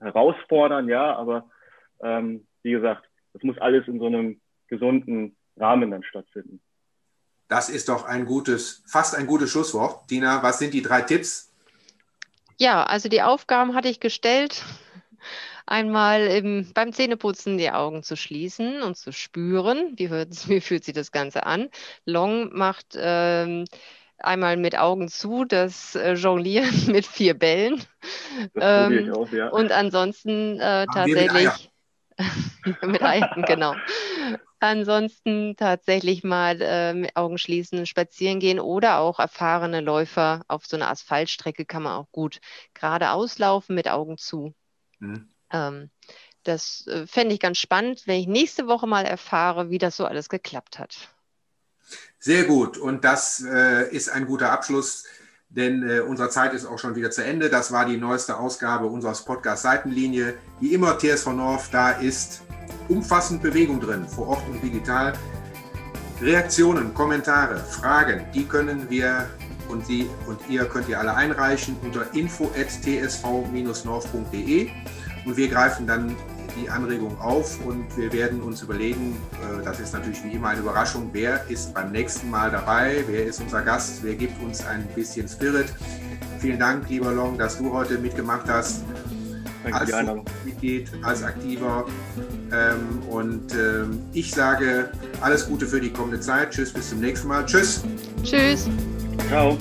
herausfordern, 0.00 0.88
ja, 0.88 1.16
aber 1.16 1.50
ähm, 2.00 2.46
wie 2.62 2.70
gesagt, 2.70 3.04
das 3.32 3.42
muss 3.42 3.58
alles 3.58 3.88
in 3.88 3.98
so 3.98 4.06
einem 4.06 4.40
gesunden 4.68 5.36
Rahmen 5.56 5.90
dann 5.90 6.04
stattfinden. 6.04 6.60
Das 7.48 7.68
ist 7.68 7.88
doch 7.88 8.04
ein 8.04 8.26
gutes, 8.26 8.84
fast 8.86 9.16
ein 9.16 9.26
gutes 9.26 9.50
Schlusswort. 9.50 10.08
Dina, 10.10 10.42
was 10.42 10.58
sind 10.58 10.72
die 10.74 10.82
drei 10.82 11.00
Tipps? 11.02 11.52
Ja, 12.58 12.84
also 12.84 13.08
die 13.08 13.22
Aufgaben 13.22 13.74
hatte 13.74 13.88
ich 13.88 14.00
gestellt 14.00 14.64
einmal 15.68 16.22
im, 16.26 16.72
beim 16.72 16.92
Zähneputzen 16.92 17.58
die 17.58 17.70
Augen 17.70 18.02
zu 18.02 18.16
schließen 18.16 18.82
und 18.82 18.96
zu 18.96 19.12
spüren, 19.12 19.92
wie, 19.96 20.08
hört, 20.08 20.30
wie 20.48 20.60
fühlt 20.60 20.84
sich 20.84 20.94
das 20.94 21.12
Ganze 21.12 21.46
an. 21.46 21.68
Long 22.04 22.50
macht 22.56 22.96
ähm, 22.96 23.64
einmal 24.18 24.56
mit 24.56 24.76
Augen 24.76 25.08
zu 25.08 25.44
das 25.44 25.94
äh, 25.94 26.14
Jonglieren 26.14 26.86
mit 26.92 27.06
vier 27.06 27.34
Bällen. 27.34 27.82
Das 28.54 28.90
ähm, 28.90 29.12
auch, 29.12 29.30
ja. 29.30 29.48
Und 29.48 29.70
ansonsten 29.70 30.58
äh, 30.58 30.86
tatsächlich 30.86 31.70
mit, 32.82 33.02
Eiern, 33.02 33.44
genau. 33.46 33.74
Ansonsten 34.60 35.54
tatsächlich 35.56 36.24
mal 36.24 36.60
äh, 36.60 36.92
mit 36.92 37.14
Augen 37.14 37.38
schließen, 37.38 37.86
spazieren 37.86 38.40
gehen 38.40 38.58
oder 38.58 38.98
auch 38.98 39.20
erfahrene 39.20 39.80
Läufer 39.80 40.42
auf 40.48 40.66
so 40.66 40.76
einer 40.76 40.90
Asphaltstrecke 40.90 41.64
kann 41.64 41.84
man 41.84 41.92
auch 41.92 42.10
gut 42.10 42.40
geradeaus 42.74 43.38
laufen 43.38 43.76
mit 43.76 43.88
Augen 43.88 44.18
zu. 44.18 44.52
Mhm. 44.98 45.28
Ähm, 45.50 45.90
das 46.44 46.86
äh, 46.86 47.06
fände 47.06 47.34
ich 47.34 47.40
ganz 47.40 47.58
spannend, 47.58 48.02
wenn 48.06 48.20
ich 48.20 48.26
nächste 48.26 48.66
Woche 48.66 48.86
mal 48.86 49.04
erfahre, 49.04 49.70
wie 49.70 49.78
das 49.78 49.96
so 49.96 50.06
alles 50.06 50.28
geklappt 50.28 50.78
hat. 50.78 51.08
Sehr 52.18 52.44
gut. 52.44 52.78
Und 52.78 53.04
das 53.04 53.44
äh, 53.44 53.94
ist 53.94 54.08
ein 54.08 54.26
guter 54.26 54.50
Abschluss, 54.50 55.04
denn 55.48 55.88
äh, 55.88 56.00
unsere 56.00 56.30
Zeit 56.30 56.52
ist 56.52 56.66
auch 56.66 56.78
schon 56.78 56.94
wieder 56.94 57.10
zu 57.10 57.24
Ende. 57.24 57.48
Das 57.48 57.72
war 57.72 57.86
die 57.86 57.96
neueste 57.96 58.38
Ausgabe 58.38 58.86
unseres 58.86 59.24
Podcast 59.24 59.62
Seitenlinie. 59.62 60.34
Wie 60.60 60.74
immer, 60.74 60.98
TSV 60.98 61.28
North, 61.28 61.68
da 61.72 61.92
ist 61.92 62.42
umfassend 62.88 63.42
Bewegung 63.42 63.80
drin, 63.80 64.06
vor 64.06 64.28
Ort 64.28 64.46
und 64.48 64.62
digital. 64.62 65.14
Reaktionen, 66.20 66.92
Kommentare, 66.94 67.58
Fragen, 67.58 68.26
die 68.34 68.44
können 68.44 68.90
wir 68.90 69.28
und 69.68 69.86
Sie 69.86 70.10
und 70.26 70.40
ihr 70.48 70.64
könnt 70.64 70.88
ihr 70.88 70.98
alle 70.98 71.14
einreichen 71.14 71.76
unter 71.82 72.12
info.tsv-north.de 72.14 74.70
und 75.28 75.36
wir 75.36 75.48
greifen 75.48 75.86
dann 75.86 76.16
die 76.60 76.70
Anregung 76.70 77.20
auf 77.20 77.64
und 77.64 77.84
wir 77.96 78.12
werden 78.12 78.40
uns 78.42 78.62
überlegen, 78.62 79.16
äh, 79.34 79.62
das 79.62 79.78
ist 79.78 79.92
natürlich 79.92 80.24
wie 80.24 80.32
immer 80.32 80.48
eine 80.48 80.60
Überraschung, 80.60 81.10
wer 81.12 81.44
ist 81.48 81.74
beim 81.74 81.92
nächsten 81.92 82.30
Mal 82.30 82.50
dabei, 82.50 83.04
wer 83.06 83.26
ist 83.26 83.40
unser 83.40 83.62
Gast, 83.62 84.02
wer 84.02 84.14
gibt 84.14 84.42
uns 84.42 84.64
ein 84.66 84.86
bisschen 84.94 85.28
Spirit. 85.28 85.66
Vielen 86.40 86.58
Dank, 86.58 86.88
lieber 86.88 87.12
Long, 87.12 87.36
dass 87.36 87.58
du 87.58 87.72
heute 87.72 87.98
mitgemacht 87.98 88.48
hast. 88.48 88.84
Danke 89.64 89.94
als 89.94 90.24
Mitglied, 90.44 90.90
als 91.02 91.22
Aktiver. 91.22 91.84
Ähm, 92.50 93.02
und 93.10 93.52
ähm, 93.54 94.00
ich 94.12 94.30
sage 94.30 94.90
alles 95.20 95.46
Gute 95.46 95.66
für 95.66 95.80
die 95.80 95.92
kommende 95.92 96.20
Zeit. 96.20 96.52
Tschüss, 96.52 96.72
bis 96.72 96.88
zum 96.88 97.00
nächsten 97.00 97.28
Mal. 97.28 97.44
Tschüss. 97.44 97.82
Tschüss. 98.22 98.68
Ciao. 99.28 99.58